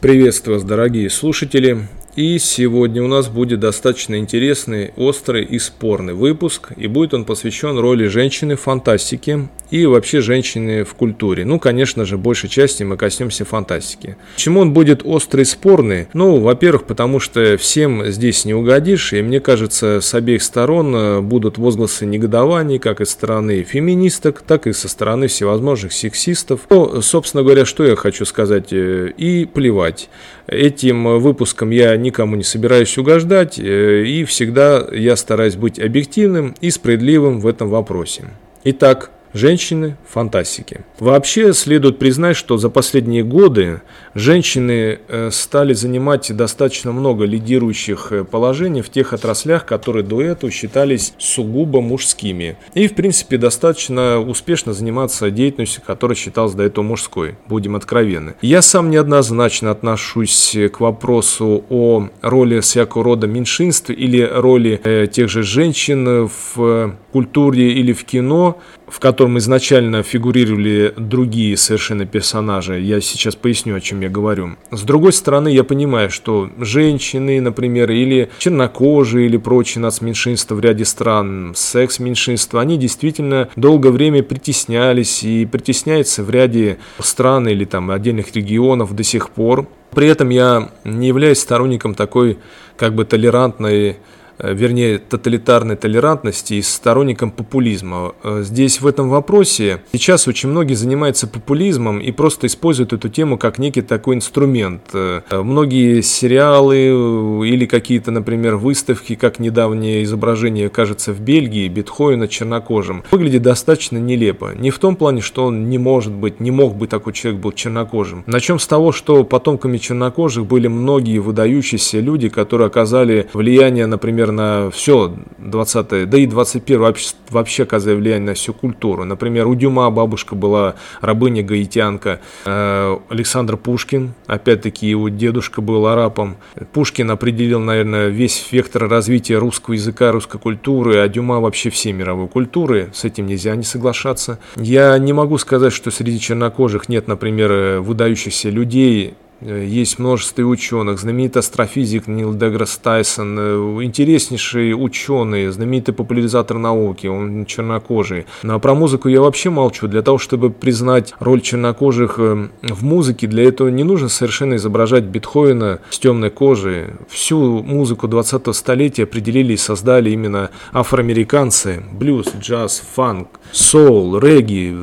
Приветствую 0.00 0.58
вас, 0.58 0.64
дорогие 0.64 1.10
слушатели. 1.10 1.88
И 2.18 2.36
сегодня 2.40 3.00
у 3.00 3.06
нас 3.06 3.28
будет 3.28 3.60
достаточно 3.60 4.16
интересный, 4.16 4.92
острый 4.96 5.44
и 5.44 5.60
спорный 5.60 6.14
выпуск, 6.14 6.72
и 6.76 6.88
будет 6.88 7.14
он 7.14 7.24
посвящен 7.24 7.78
роли 7.78 8.08
женщины 8.08 8.56
в 8.56 8.60
фантастике 8.62 9.46
и 9.70 9.86
вообще 9.86 10.20
женщины 10.20 10.82
в 10.82 10.94
культуре. 10.94 11.44
Ну, 11.44 11.60
конечно 11.60 12.04
же, 12.04 12.18
большей 12.18 12.48
части 12.48 12.82
мы 12.82 12.96
коснемся 12.96 13.44
фантастики. 13.44 14.16
Почему 14.34 14.62
он 14.62 14.72
будет 14.72 15.02
острый 15.04 15.42
и 15.42 15.44
спорный? 15.44 16.08
Ну, 16.12 16.40
во-первых, 16.40 16.86
потому 16.86 17.20
что 17.20 17.56
всем 17.56 18.06
здесь 18.06 18.44
не 18.44 18.52
угодишь, 18.52 19.12
и 19.12 19.22
мне 19.22 19.38
кажется, 19.38 20.00
с 20.00 20.12
обеих 20.12 20.42
сторон 20.42 20.96
э, 20.96 21.20
будут 21.20 21.56
возгласы 21.56 22.04
негодований, 22.04 22.80
как 22.80 23.00
и 23.00 23.04
со 23.04 23.12
стороны 23.12 23.62
феминисток, 23.62 24.42
так 24.42 24.66
и 24.66 24.72
со 24.72 24.88
стороны 24.88 25.28
всевозможных 25.28 25.92
сексистов. 25.92 26.62
Ну, 26.68 27.00
собственно 27.00 27.44
говоря, 27.44 27.64
что 27.64 27.84
я 27.84 27.94
хочу 27.94 28.24
сказать, 28.24 28.72
э, 28.72 29.12
и 29.16 29.44
плевать. 29.44 30.08
Этим 30.48 31.20
выпуском 31.20 31.68
я 31.70 31.94
никому 31.98 32.34
не 32.34 32.42
собираюсь 32.42 32.96
угождать, 32.96 33.58
э, 33.58 34.04
и 34.06 34.24
всегда 34.24 34.82
я 34.90 35.14
стараюсь 35.14 35.56
быть 35.56 35.78
объективным 35.78 36.54
и 36.62 36.70
справедливым 36.70 37.40
в 37.40 37.46
этом 37.46 37.68
вопросе. 37.68 38.24
Итак, 38.64 39.10
Женщины– 39.34 39.96
фантастики. 40.08 40.80
Вообще 40.98 41.52
следует 41.52 41.98
признать, 41.98 42.36
что 42.36 42.56
за 42.56 42.70
последние 42.70 43.22
годы 43.22 43.82
женщины 44.14 45.00
э, 45.06 45.30
стали 45.30 45.74
занимать 45.74 46.34
достаточно 46.34 46.92
много 46.92 47.24
лидирующих 47.24 48.12
э, 48.12 48.24
положений 48.24 48.82
в 48.82 48.90
тех 48.90 49.12
отраслях, 49.12 49.66
которые 49.66 50.02
до 50.02 50.22
этого 50.22 50.50
считались 50.50 51.12
сугубо 51.18 51.80
мужскими. 51.80 52.56
И, 52.74 52.88
в 52.88 52.94
принципе, 52.94 53.36
достаточно 53.36 54.18
успешно 54.20 54.72
заниматься 54.72 55.30
деятельностью, 55.30 55.82
которая 55.86 56.16
считалась 56.16 56.54
до 56.54 56.62
этого 56.62 56.84
мужской, 56.84 57.36
будем 57.48 57.76
откровенны. 57.76 58.34
Я 58.40 58.62
сам 58.62 58.90
неоднозначно 58.90 59.70
отношусь 59.70 60.56
к 60.72 60.80
вопросу 60.80 61.64
о 61.68 62.08
роли 62.22 62.60
всякого 62.60 63.04
рода 63.04 63.26
меньшинств 63.26 63.90
или 63.90 64.22
роли 64.22 64.80
э, 64.82 65.06
тех 65.06 65.28
же 65.28 65.42
женщин 65.42 66.30
в 66.54 66.96
культуре 67.12 67.72
или 67.72 67.92
в 67.92 68.04
кино, 68.04 68.58
в 68.90 69.00
котором 69.00 69.38
изначально 69.38 70.02
фигурировали 70.02 70.92
другие 70.96 71.56
совершенно 71.56 72.06
персонажи. 72.06 72.80
Я 72.80 73.00
сейчас 73.00 73.34
поясню, 73.34 73.76
о 73.76 73.80
чем 73.80 74.00
я 74.00 74.08
говорю. 74.08 74.56
С 74.70 74.82
другой 74.82 75.12
стороны, 75.12 75.48
я 75.48 75.64
понимаю, 75.64 76.10
что 76.10 76.50
женщины, 76.58 77.40
например, 77.40 77.90
или 77.90 78.30
чернокожие, 78.38 79.26
или 79.26 79.36
прочие 79.36 79.82
нацменьшинства 79.82 80.54
в 80.54 80.60
ряде 80.60 80.84
стран, 80.84 81.52
секс-меньшинства, 81.54 82.60
они 82.60 82.78
действительно 82.78 83.48
долгое 83.56 83.90
время 83.90 84.22
притеснялись 84.22 85.22
и 85.22 85.46
притесняются 85.46 86.22
в 86.22 86.30
ряде 86.30 86.78
стран 87.00 87.48
или 87.48 87.64
там 87.64 87.90
отдельных 87.90 88.34
регионов 88.34 88.94
до 88.94 89.02
сих 89.02 89.30
пор. 89.30 89.68
При 89.90 90.06
этом 90.06 90.28
я 90.28 90.70
не 90.84 91.08
являюсь 91.08 91.38
сторонником 91.38 91.94
такой 91.94 92.38
как 92.76 92.94
бы 92.94 93.04
толерантной 93.04 93.96
вернее, 94.38 94.98
тоталитарной 94.98 95.76
толерантности 95.76 96.54
и 96.54 96.62
сторонником 96.62 97.30
популизма. 97.30 98.14
Э, 98.22 98.42
здесь 98.44 98.80
в 98.80 98.86
этом 98.86 99.08
вопросе 99.08 99.80
сейчас 99.92 100.28
очень 100.28 100.48
многие 100.48 100.74
занимаются 100.74 101.26
популизмом 101.26 101.98
и 101.98 102.12
просто 102.12 102.46
используют 102.46 102.92
эту 102.92 103.08
тему 103.08 103.38
как 103.38 103.58
некий 103.58 103.82
такой 103.82 104.16
инструмент. 104.16 104.82
Э, 104.92 105.22
многие 105.30 106.02
сериалы 106.02 107.48
или 107.48 107.66
какие-то, 107.66 108.10
например, 108.10 108.56
выставки, 108.56 109.14
как 109.14 109.38
недавнее 109.38 110.04
изображение, 110.04 110.68
кажется, 110.68 111.12
в 111.12 111.20
Бельгии, 111.20 111.68
Бетховена 111.68 112.28
чернокожим, 112.28 113.02
выглядит 113.10 113.42
достаточно 113.42 113.98
нелепо. 113.98 114.52
Не 114.54 114.70
в 114.70 114.78
том 114.78 114.96
плане, 114.96 115.20
что 115.20 115.46
он 115.46 115.68
не 115.68 115.78
может 115.78 116.12
быть, 116.12 116.40
не 116.40 116.50
мог 116.50 116.76
бы 116.76 116.86
такой 116.86 117.12
человек 117.12 117.40
был 117.40 117.52
чернокожим. 117.52 118.24
Начнем 118.26 118.58
с 118.58 118.66
того, 118.66 118.92
что 118.92 119.24
потомками 119.24 119.78
чернокожих 119.78 120.46
были 120.46 120.68
многие 120.68 121.18
выдающиеся 121.18 122.00
люди, 122.00 122.28
которые 122.28 122.66
оказали 122.66 123.28
влияние, 123.32 123.86
например, 123.86 124.27
например, 124.32 124.38
на 124.38 124.70
все 124.70 125.14
20 125.38 126.08
да 126.08 126.18
и 126.18 126.26
21 126.26 126.80
вообще, 126.80 127.14
вообще 127.30 127.62
оказывает 127.64 128.00
влияние 128.00 128.28
на 128.28 128.34
всю 128.34 128.52
культуру. 128.52 129.04
Например, 129.04 129.46
у 129.46 129.54
Дюма 129.54 129.90
бабушка 129.90 130.34
была 130.34 130.74
рабыня 131.00 131.42
гаитянка, 131.42 132.20
э, 132.44 132.98
Александр 133.08 133.56
Пушкин, 133.56 134.14
опять-таки 134.26 134.86
его 134.86 135.08
дедушка 135.08 135.60
был 135.60 135.86
арабом. 135.86 136.36
Пушкин 136.72 137.10
определил, 137.10 137.60
наверное, 137.60 138.08
весь 138.08 138.46
вектор 138.52 138.88
развития 138.88 139.38
русского 139.38 139.74
языка, 139.74 140.12
русской 140.12 140.38
культуры, 140.38 140.98
а 140.98 141.08
Дюма 141.08 141.40
вообще 141.40 141.70
всей 141.70 141.92
мировой 141.92 142.28
культуры. 142.28 142.90
С 142.92 143.04
этим 143.04 143.26
нельзя 143.26 143.54
не 143.56 143.64
соглашаться. 143.64 144.38
Я 144.56 144.96
не 144.98 145.12
могу 145.12 145.38
сказать, 145.38 145.72
что 145.72 145.90
среди 145.90 146.20
чернокожих 146.20 146.88
нет, 146.88 147.08
например, 147.08 147.80
выдающихся 147.80 148.50
людей, 148.50 149.14
есть 149.40 149.98
множество 149.98 150.42
ученых, 150.42 150.98
знаменитый 150.98 151.40
астрофизик 151.40 152.08
Нил 152.08 152.34
Деграсс 152.34 152.76
Тайсон, 152.78 153.38
э, 153.38 153.84
интереснейший 153.84 154.72
ученый, 154.72 155.48
знаменитый 155.48 155.94
популяризатор 155.94 156.58
науки, 156.58 157.06
он 157.06 157.46
чернокожий. 157.46 158.26
Ну, 158.42 158.54
а 158.54 158.58
про 158.58 158.74
музыку 158.74 159.08
я 159.08 159.20
вообще 159.20 159.50
молчу. 159.50 159.86
Для 159.86 160.02
того, 160.02 160.18
чтобы 160.18 160.50
признать 160.50 161.14
роль 161.20 161.40
чернокожих 161.40 162.16
э, 162.18 162.48
в 162.62 162.84
музыке, 162.84 163.28
для 163.28 163.44
этого 163.44 163.68
не 163.68 163.84
нужно 163.84 164.08
совершенно 164.08 164.56
изображать 164.56 165.04
Бетховена 165.04 165.78
с 165.90 165.98
темной 166.00 166.30
кожей. 166.30 166.86
Всю 167.08 167.62
музыку 167.62 168.08
20-го 168.08 168.52
столетия 168.52 169.04
определили 169.04 169.52
и 169.52 169.56
создали 169.56 170.10
именно 170.10 170.50
афроамериканцы. 170.72 171.84
Блюз, 171.92 172.26
джаз, 172.40 172.82
фанк, 172.94 173.28
соул, 173.52 174.18
регги, 174.18 174.76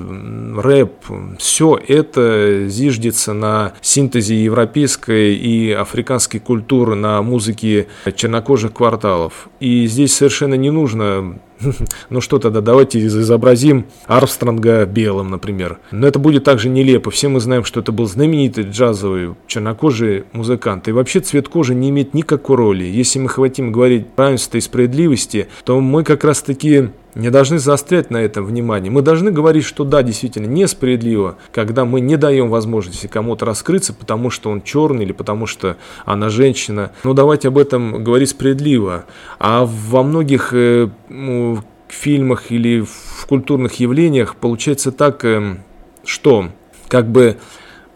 рэп. 0.57 0.93
Все 1.39 1.77
это 1.87 2.67
зиждется 2.67 3.33
на 3.33 3.73
синтезе 3.81 4.44
европейской 4.45 5.35
и 5.35 5.71
африканской 5.71 6.39
культуры 6.39 6.95
на 6.95 7.21
музыке 7.21 7.87
чернокожих 8.15 8.73
кварталов. 8.73 9.49
И 9.59 9.87
здесь 9.87 10.15
совершенно 10.15 10.55
не 10.55 10.71
нужно 10.71 11.39
ну 12.09 12.21
что 12.21 12.39
тогда, 12.39 12.61
давайте 12.61 13.05
изобразим 13.05 13.85
Армстронга 14.05 14.85
белым, 14.85 15.29
например. 15.29 15.79
Но 15.91 16.07
это 16.07 16.19
будет 16.19 16.43
также 16.43 16.69
нелепо. 16.69 17.11
Все 17.11 17.27
мы 17.27 17.39
знаем, 17.39 17.63
что 17.63 17.79
это 17.79 17.91
был 17.91 18.07
знаменитый 18.07 18.65
джазовый 18.65 19.35
чернокожий 19.47 20.25
музыкант. 20.31 20.87
И 20.87 20.91
вообще 20.91 21.19
цвет 21.19 21.47
кожи 21.47 21.73
не 21.75 21.89
имеет 21.89 22.13
никакой 22.13 22.57
роли. 22.57 22.83
Если 22.83 23.19
мы 23.19 23.29
хотим 23.29 23.71
говорить 23.71 24.07
равенства 24.15 24.57
и 24.57 24.61
справедливости, 24.61 25.47
то 25.63 25.79
мы 25.79 26.03
как 26.03 26.23
раз 26.23 26.41
таки 26.41 26.89
не 27.15 27.29
должны 27.29 27.59
заострять 27.59 28.11
на 28.11 28.17
этом 28.17 28.45
внимание. 28.45 28.91
Мы 28.91 29.01
должны 29.01 29.31
говорить, 29.31 29.63
что 29.63 29.83
да, 29.83 30.03
действительно 30.03 30.47
несправедливо, 30.47 31.37
когда 31.51 31.85
мы 31.85 32.01
не 32.01 32.17
даем 32.17 32.49
возможности 32.49 33.07
кому-то 33.07 33.45
раскрыться, 33.45 33.93
потому 33.93 34.29
что 34.29 34.49
он 34.49 34.61
черный 34.61 35.05
или 35.05 35.13
потому 35.13 35.47
что 35.47 35.77
она 36.05 36.29
женщина. 36.29 36.91
Но 37.03 37.13
давайте 37.13 37.47
об 37.47 37.57
этом 37.57 38.03
говорить 38.03 38.29
справедливо. 38.29 39.05
А 39.39 39.65
во 39.65 40.03
многих 40.03 40.49
э, 40.53 40.89
ну, 41.09 41.63
фильмах 41.87 42.51
или 42.51 42.81
в 42.81 43.25
культурных 43.27 43.73
явлениях 43.75 44.35
получается 44.35 44.91
так, 44.91 45.23
э, 45.23 45.57
что 46.03 46.49
как 46.89 47.09
бы 47.09 47.37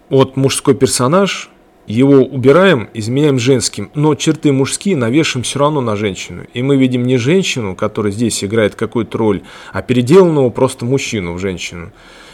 вот 0.09 0.37
мужской 0.37 0.75
персонаж 0.75 1.51
его 1.89 2.23
убираем, 2.23 2.87
изменяем 2.93 3.39
женским, 3.39 3.89
но 3.95 4.13
черты 4.13 4.51
мужские 4.53 4.95
навешиваем 4.95 5.43
все 5.43 5.59
равно 5.59 5.81
на 5.81 5.95
женщину. 5.95 6.45
И 6.53 6.61
мы 6.61 6.77
видим 6.77 7.03
не 7.03 7.17
женщину, 7.17 7.75
которая 7.75 8.13
здесь 8.13 8.43
играет 8.43 8.75
какую-то 8.75 9.17
роль, 9.17 9.41
а 9.73 9.81
переделанного 9.81 10.51
просто 10.51 10.85
мужчину 10.85 11.33
в 11.33 11.39
женщину. 11.39 11.91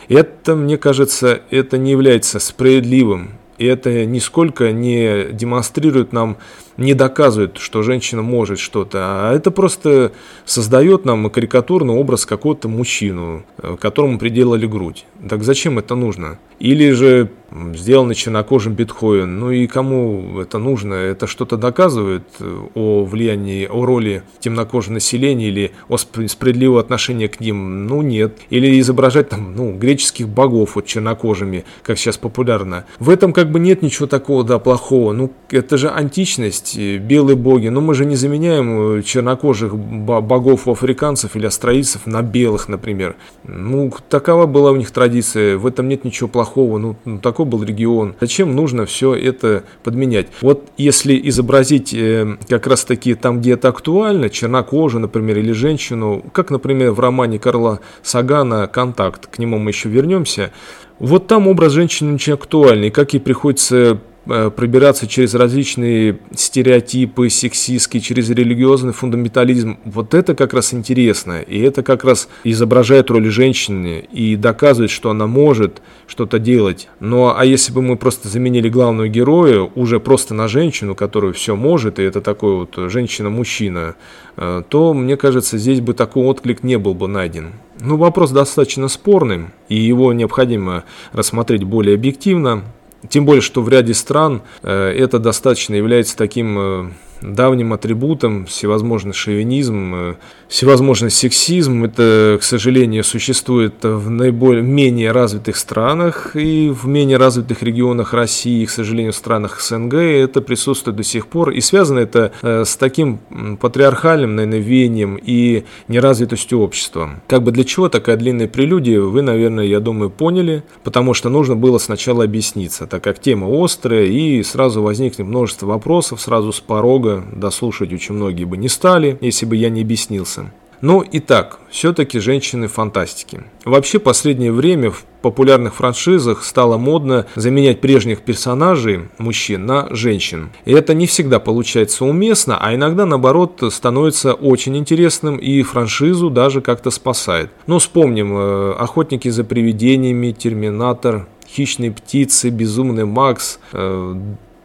Это, 0.10 0.56
мне 0.56 0.78
кажется, 0.78 1.42
это 1.50 1.78
не 1.78 1.92
является 1.92 2.40
справедливым. 2.40 3.32
И 3.58 3.66
это 3.66 4.06
нисколько 4.06 4.74
не 4.74 5.28
демонстрирует 5.32 6.12
нам 6.12 6.38
не 6.78 6.94
доказывает, 6.94 7.58
что 7.58 7.84
женщина 7.84 8.22
может 8.22 8.60
что-то, 8.60 9.00
а 9.02 9.34
это 9.34 9.52
просто 9.52 10.12
создает 10.46 11.06
нам 11.06 11.30
карикатурный 11.30 11.94
образ 11.94 12.26
какого-то 12.26 12.68
мужчину, 12.68 13.46
э, 13.58 13.78
которому 13.80 14.20
приделали 14.20 14.68
грудь. 14.68 15.06
Так 15.30 15.44
зачем 15.44 15.80
это 15.80 15.96
нужно? 15.96 16.38
Или 16.60 16.92
же 16.92 17.30
сделанный 17.74 18.16
чернокожим 18.16 18.74
биткоин, 18.74 19.40
ну 19.40 19.52
и 19.52 19.68
кому 19.68 20.40
это 20.40 20.58
нужно? 20.58 20.96
Это 20.96 21.28
что-то 21.28 21.58
доказывает 21.58 22.24
э, 22.40 22.60
о 22.74 23.06
влиянии, 23.06 23.68
о 23.68 23.86
роли 23.86 24.24
темнокожего 24.40 24.94
населения 24.94 25.48
или 25.48 25.72
о 25.88 25.98
справедливого 25.98 26.80
отношения 26.80 27.28
к 27.28 27.40
ним? 27.40 27.88
Ну 27.88 28.02
нет. 28.02 28.40
Или 28.50 28.80
изображать 28.80 29.30
там, 29.30 29.56
ну, 29.56 29.74
греческих 29.78 30.28
богов 30.28 30.76
вот 30.76 30.86
чернокожими, 30.86 31.66
как 31.84 31.98
сейчас 31.98 32.18
популярно. 32.18 32.86
В 33.00 33.10
этом 33.10 33.34
как 33.34 33.52
бы 33.52 33.60
нет 33.60 33.82
ничего 33.82 34.08
такого, 34.08 34.44
да, 34.44 34.60
плохого. 34.60 35.14
Ну, 35.14 35.32
это 35.52 35.78
же 35.78 35.90
античность, 35.90 36.56
есть 36.66 37.02
белые 37.02 37.36
боги, 37.36 37.68
но 37.68 37.82
мы 37.82 37.94
же 37.94 38.06
не 38.06 38.16
заменяем 38.16 38.98
э, 38.98 39.02
чернокожих 39.04 39.76
богов 39.76 40.68
у 40.68 40.72
африканцев 40.72 41.36
или 41.36 41.46
австралийцев 41.46 42.06
на 42.06 42.22
белых, 42.22 42.68
например. 42.68 43.16
Ну, 43.44 43.92
такова 44.10 44.46
была 44.46 44.72
у 44.72 44.76
них 44.76 44.92
традиция, 44.92 45.58
в 45.58 45.68
этом 45.68 45.88
нет 45.88 46.06
ничего 46.06 46.30
плохого, 46.30 46.78
ну, 46.78 46.96
ну 47.06 47.20
такой 47.36 47.46
был 47.46 47.64
регион. 47.64 48.16
Зачем 48.22 48.56
нужно 48.56 48.86
все 48.86 49.14
это 49.14 49.66
подменять? 49.84 50.28
Вот 50.40 50.70
если 50.78 51.20
изобразить 51.28 51.94
э, 51.94 52.38
как 52.48 52.66
раз 52.66 52.86
таки 52.86 53.14
там, 53.14 53.42
где 53.42 53.54
это 53.54 53.68
актуально, 53.68 54.30
чернокожую, 54.30 55.02
например, 55.02 55.40
или 55.40 55.52
женщину, 55.52 56.24
как, 56.32 56.50
например, 56.50 56.92
в 56.92 57.00
романе 57.02 57.38
Карла 57.38 57.82
Сагана 58.04 58.68
«Контакт», 58.68 59.28
к 59.28 59.38
нему 59.38 59.60
мы 59.60 59.72
еще 59.72 59.90
вернемся, 59.90 60.52
вот 60.98 61.28
там 61.28 61.50
образ 61.50 61.74
женщины 61.74 62.14
очень 62.14 62.34
актуальный, 62.34 62.90
как 62.90 63.14
ей 63.14 63.20
приходится 63.20 64.00
пробираться 64.26 65.08
через 65.08 65.36
различные 65.36 66.20
стереотипы 66.34 67.30
сексистские, 67.30 68.02
через 68.02 68.30
религиозный 68.30 68.94
фундаментализм. 68.94 69.78
Вот 69.86 70.14
это 70.14 70.36
как 70.36 70.54
раз 70.54 70.74
интересно. 70.74 71.42
И 71.42 71.60
это 71.62 71.84
как 71.84 72.04
раз 72.04 72.28
изображает 72.44 73.10
роль 73.12 73.30
женщины 73.30 74.08
и 74.12 74.36
доказывает, 74.36 74.92
что 74.92 75.10
она 75.12 75.28
может 75.28 75.82
что-то 76.08 76.40
делать. 76.40 76.88
Но 77.00 77.36
а 77.38 77.46
если 77.46 77.72
бы 77.72 77.82
мы 77.82 77.98
просто 77.98 78.28
заменили 78.28 78.70
главного 78.70 79.08
героя 79.08 79.62
уже 79.62 80.00
просто 80.00 80.34
на 80.34 80.48
женщину, 80.48 80.96
которая 80.96 81.34
все 81.34 81.56
может, 81.56 82.00
и 82.00 82.04
это 82.04 82.22
такой 82.22 82.56
вот 82.56 82.92
женщина-мужчина, 82.92 83.96
э, 84.38 84.64
то, 84.68 84.94
мне 84.94 85.18
кажется, 85.18 85.58
здесь 85.58 85.82
бы 85.82 85.94
такой 85.94 86.24
отклик 86.24 86.64
не 86.64 86.78
был 86.78 86.94
бы 86.94 87.08
найден. 87.08 87.54
Ну, 87.80 87.98
вопрос 87.98 88.32
достаточно 88.32 88.88
спорный, 88.88 89.48
и 89.70 89.76
его 89.76 90.14
необходимо 90.14 90.84
рассмотреть 91.12 91.64
более 91.64 91.96
объективно. 91.96 92.64
Тем 93.10 93.26
более, 93.26 93.42
что 93.42 93.62
в 93.62 93.70
ряде 93.70 93.94
стран 93.94 94.42
э, 94.64 94.90
это 94.98 95.20
достаточно 95.20 95.76
является 95.76 96.16
таким 96.18 96.58
э, 96.58 96.92
давним 97.22 97.74
атрибутом 97.74 98.46
всевозможный 98.46 99.14
шовинизм, 99.14 99.96
э, 99.96 100.16
всевозможный 100.48 101.12
сексизм. 101.12 101.84
Это, 101.84 102.38
к 102.40 102.44
сожалению, 102.44 103.04
существует 103.04 103.76
в 103.84 104.10
наиболее 104.10 104.64
менее 104.64 105.12
развитых 105.12 105.58
странах 105.58 106.36
и 106.36 106.70
в 106.70 106.88
менее 106.88 107.18
развитых 107.18 107.64
регионах 107.64 108.14
России, 108.14 108.64
и, 108.64 108.66
к 108.66 108.70
сожалению, 108.70 109.14
в 109.14 109.16
странах 109.16 109.62
СНГ 109.62 109.94
это 109.96 110.42
присутствует 110.42 110.98
до 110.98 111.04
сих 111.04 111.28
пор. 111.28 111.52
И 111.52 111.62
связано 111.62 112.00
это 112.00 112.32
э, 112.42 112.64
с 112.66 112.76
таким 112.76 113.20
патриархальным, 113.60 114.36
наверное, 114.36 114.60
веянием 114.60 115.20
и 115.22 115.64
неразвитостью 115.88 116.60
общества. 116.60 117.22
Как 117.28 117.44
бы 117.44 117.52
для 117.52 117.64
чего 117.64 117.90
такая 117.90 118.18
длинная 118.18 118.48
прелюдия, 118.48 119.02
вы, 119.02 119.22
наверное, 119.22 119.66
я 119.66 119.80
думаю, 119.80 120.10
поняли, 120.10 120.64
потому 120.84 121.14
что 121.14 121.30
нужно 121.30 121.56
было 121.56 121.78
сначала 121.78 122.24
объясниться, 122.24 122.88
так 122.88 123.04
как 123.04 123.20
тема 123.20 123.48
острая, 123.64 124.06
и 124.06 124.44
сразу 124.44 124.82
возникнет 124.82 125.28
множество 125.28 125.68
вопросов 125.68 126.22
сразу 126.22 126.52
с 126.52 126.60
порога, 126.60 127.24
дослушать 127.34 127.94
очень 127.94 128.16
многие 128.16 128.46
бы 128.46 128.58
не 128.58 128.70
стали, 128.70 129.18
если 129.22 129.46
бы 129.46 129.56
я 129.56 129.70
не 129.70 129.82
объяснился. 129.82 130.45
Ну 130.86 131.02
и 131.02 131.20
так, 131.20 131.58
все-таки 131.72 132.20
женщины 132.20 132.68
фантастики. 132.68 133.42
Вообще 133.64 133.98
последнее 133.98 134.52
время 134.52 134.92
в 134.92 135.04
популярных 135.24 135.74
франшизах 135.74 136.44
стало 136.44 136.78
модно 136.78 137.26
заменять 137.34 137.82
прежних 137.82 138.22
персонажей, 138.22 139.10
мужчин, 139.18 139.66
на 139.66 139.88
женщин. 139.90 140.52
И 140.66 140.74
это 140.74 140.94
не 140.94 141.08
всегда 141.08 141.40
получается 141.40 142.06
уместно, 142.06 142.60
а 142.62 142.76
иногда 142.76 143.08
наоборот 143.08 143.64
становится 143.72 144.36
очень 144.36 144.78
интересным 144.78 145.38
и 145.38 145.64
франшизу 145.64 146.30
даже 146.30 146.62
как-то 146.62 146.92
спасает. 146.92 147.50
Ну 147.66 147.80
вспомним 147.80 148.38
э, 148.38 148.74
«Охотники 148.74 149.30
за 149.30 149.44
привидениями», 149.44 150.34
«Терминатор», 150.34 151.28
«Хищные 151.48 151.90
птицы», 151.94 152.52
«Безумный 152.52 153.06
Макс», 153.06 153.58
э, 153.74 154.16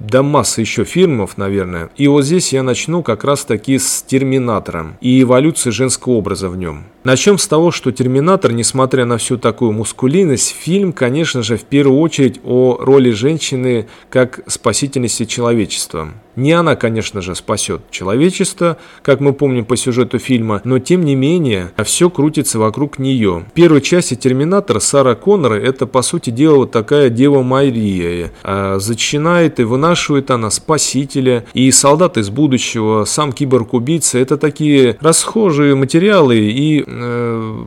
да 0.00 0.22
масса 0.22 0.60
еще 0.62 0.84
фильмов, 0.84 1.36
наверное. 1.36 1.90
И 1.96 2.08
вот 2.08 2.24
здесь 2.24 2.52
я 2.52 2.62
начну 2.62 3.02
как 3.02 3.22
раз 3.22 3.44
таки 3.44 3.78
с 3.78 4.02
«Терминатором» 4.02 4.96
и 5.00 5.22
эволюции 5.22 5.70
женского 5.70 6.14
образа 6.14 6.48
в 6.48 6.56
нем. 6.56 6.84
Начнем 7.04 7.38
с 7.38 7.46
того, 7.46 7.70
что 7.70 7.92
«Терминатор», 7.92 8.52
несмотря 8.52 9.04
на 9.04 9.18
всю 9.18 9.36
такую 9.36 9.72
мускулинность, 9.72 10.54
фильм, 10.54 10.92
конечно 10.92 11.42
же, 11.42 11.56
в 11.56 11.64
первую 11.64 12.00
очередь 12.00 12.40
о 12.44 12.78
роли 12.80 13.10
женщины 13.10 13.88
как 14.08 14.40
спасительности 14.46 15.26
человечества. 15.26 16.08
Не 16.36 16.52
она, 16.52 16.76
конечно 16.76 17.20
же, 17.20 17.34
спасет 17.34 17.82
человечество, 17.90 18.78
как 19.02 19.20
мы 19.20 19.32
помним 19.32 19.64
по 19.64 19.76
сюжету 19.76 20.18
фильма, 20.18 20.60
но 20.64 20.78
тем 20.78 21.04
не 21.04 21.14
менее 21.14 21.72
все 21.84 22.08
крутится 22.08 22.58
вокруг 22.58 22.98
нее. 22.98 23.44
В 23.50 23.52
первой 23.52 23.82
части 23.82 24.14
«Терминатора» 24.14 24.78
Сара 24.78 25.14
Коннор– 25.14 25.52
это, 25.54 25.86
по 25.86 26.02
сути 26.02 26.30
дела, 26.30 26.56
вот 26.56 26.70
такая 26.70 27.10
Дева 27.10 27.42
Мария. 27.42 28.30
А, 28.42 28.78
зачинает 28.78 29.58
и 29.60 29.64
вынашивает 29.64 29.89
она 30.30 30.50
спасителя, 30.50 31.44
и 31.54 31.70
солдат 31.70 32.16
из 32.16 32.30
будущего, 32.30 33.04
сам 33.04 33.32
киборг-убийца– 33.32 34.18
это 34.20 34.36
такие 34.36 34.96
расхожие 35.00 35.74
материалы, 35.74 36.38
и 36.38 36.84
э, 36.86 37.64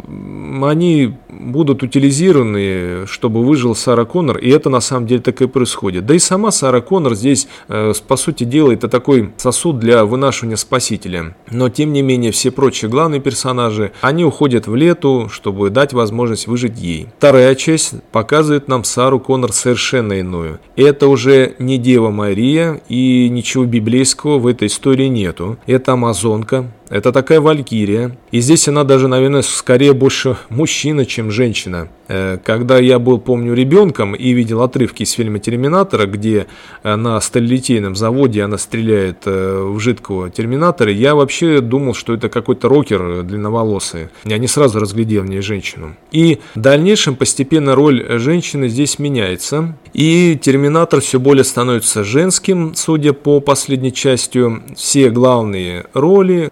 они 0.63 1.13
будут 1.51 1.83
утилизированы, 1.83 3.05
чтобы 3.07 3.43
выжил 3.43 3.75
Сара 3.75 4.05
Коннор, 4.05 4.37
и 4.37 4.49
это 4.49 4.69
на 4.69 4.81
самом 4.81 5.07
деле 5.07 5.21
так 5.21 5.41
и 5.41 5.47
происходит. 5.47 6.05
Да 6.05 6.15
и 6.15 6.19
сама 6.19 6.51
Сара 6.51 6.81
Коннор 6.81 7.15
здесь, 7.15 7.47
э, 7.67 7.93
по 8.07 8.15
сути 8.15 8.43
дела, 8.43 8.71
это 8.71 8.87
такой 8.87 9.31
сосуд 9.37 9.79
для 9.79 10.05
вынашивания 10.05 10.55
спасителя. 10.55 11.35
Но, 11.51 11.69
тем 11.69 11.93
не 11.93 12.01
менее, 12.01 12.31
все 12.31 12.51
прочие 12.51 12.89
главные 12.89 13.21
персонажи, 13.21 13.91
они 14.01 14.25
уходят 14.25 14.67
в 14.67 14.75
лету, 14.75 15.29
чтобы 15.31 15.69
дать 15.69 15.93
возможность 15.93 16.47
выжить 16.47 16.79
ей. 16.79 17.07
Вторая 17.17 17.55
часть 17.55 18.01
показывает 18.11 18.67
нам 18.67 18.83
Сару 18.83 19.19
Коннор 19.19 19.51
совершенно 19.53 20.13
иную. 20.13 20.59
Это 20.75 21.07
уже 21.07 21.55
не 21.59 21.77
Дева 21.77 22.09
Мария, 22.09 22.81
и 22.89 23.29
ничего 23.29 23.65
библейского 23.65 24.37
в 24.39 24.47
этой 24.47 24.67
истории 24.67 25.07
нету. 25.07 25.57
Это 25.65 25.93
амазонка, 25.93 26.71
это 26.89 27.11
такая 27.11 27.41
валькирия. 27.41 28.17
И 28.31 28.39
здесь 28.39 28.67
она 28.67 28.83
даже, 28.83 29.07
наверное, 29.07 29.41
скорее 29.41 29.93
больше 29.93 30.37
мужчина, 30.49 31.05
чем 31.05 31.31
женщина. 31.31 31.89
Э, 32.13 32.37
когда 32.43 32.77
я 32.77 32.99
был, 32.99 33.17
помню, 33.17 33.55
ребенком 33.55 34.13
и 34.13 34.33
видел 34.33 34.61
отрывки 34.61 35.01
из 35.01 35.11
фильма 35.13 35.39
«Терминатора», 35.39 36.05
где 36.05 36.45
э, 36.83 36.95
на 36.95 37.19
сталилитейном 37.19 37.95
заводе 37.95 38.43
она 38.43 38.59
стреляет 38.59 39.23
э, 39.25 39.63
в 39.63 39.79
жидкого 39.79 40.29
терминатора, 40.29 40.91
я 40.91 41.15
вообще 41.15 41.59
думал, 41.59 41.95
что 41.95 42.13
это 42.13 42.29
какой-то 42.29 42.69
рокер 42.69 43.23
длинноволосый. 43.23 44.09
Я 44.25 44.37
не 44.37 44.47
сразу 44.47 44.79
разглядел 44.79 45.23
в 45.23 45.25
ней 45.25 45.41
женщину. 45.41 45.95
И 46.11 46.39
в 46.53 46.59
дальнейшем 46.59 47.15
постепенно 47.15 47.73
роль 47.73 48.05
женщины 48.19 48.69
здесь 48.69 48.99
меняется. 48.99 49.75
И 49.93 50.37
терминатор 50.39 51.01
все 51.01 51.19
более 51.19 51.43
становится 51.43 52.03
женским, 52.03 52.73
судя 52.75 53.13
по 53.13 53.39
последней 53.39 53.93
части. 53.93 54.43
Все 54.75 55.09
главные 55.09 55.85
роли 55.93 56.51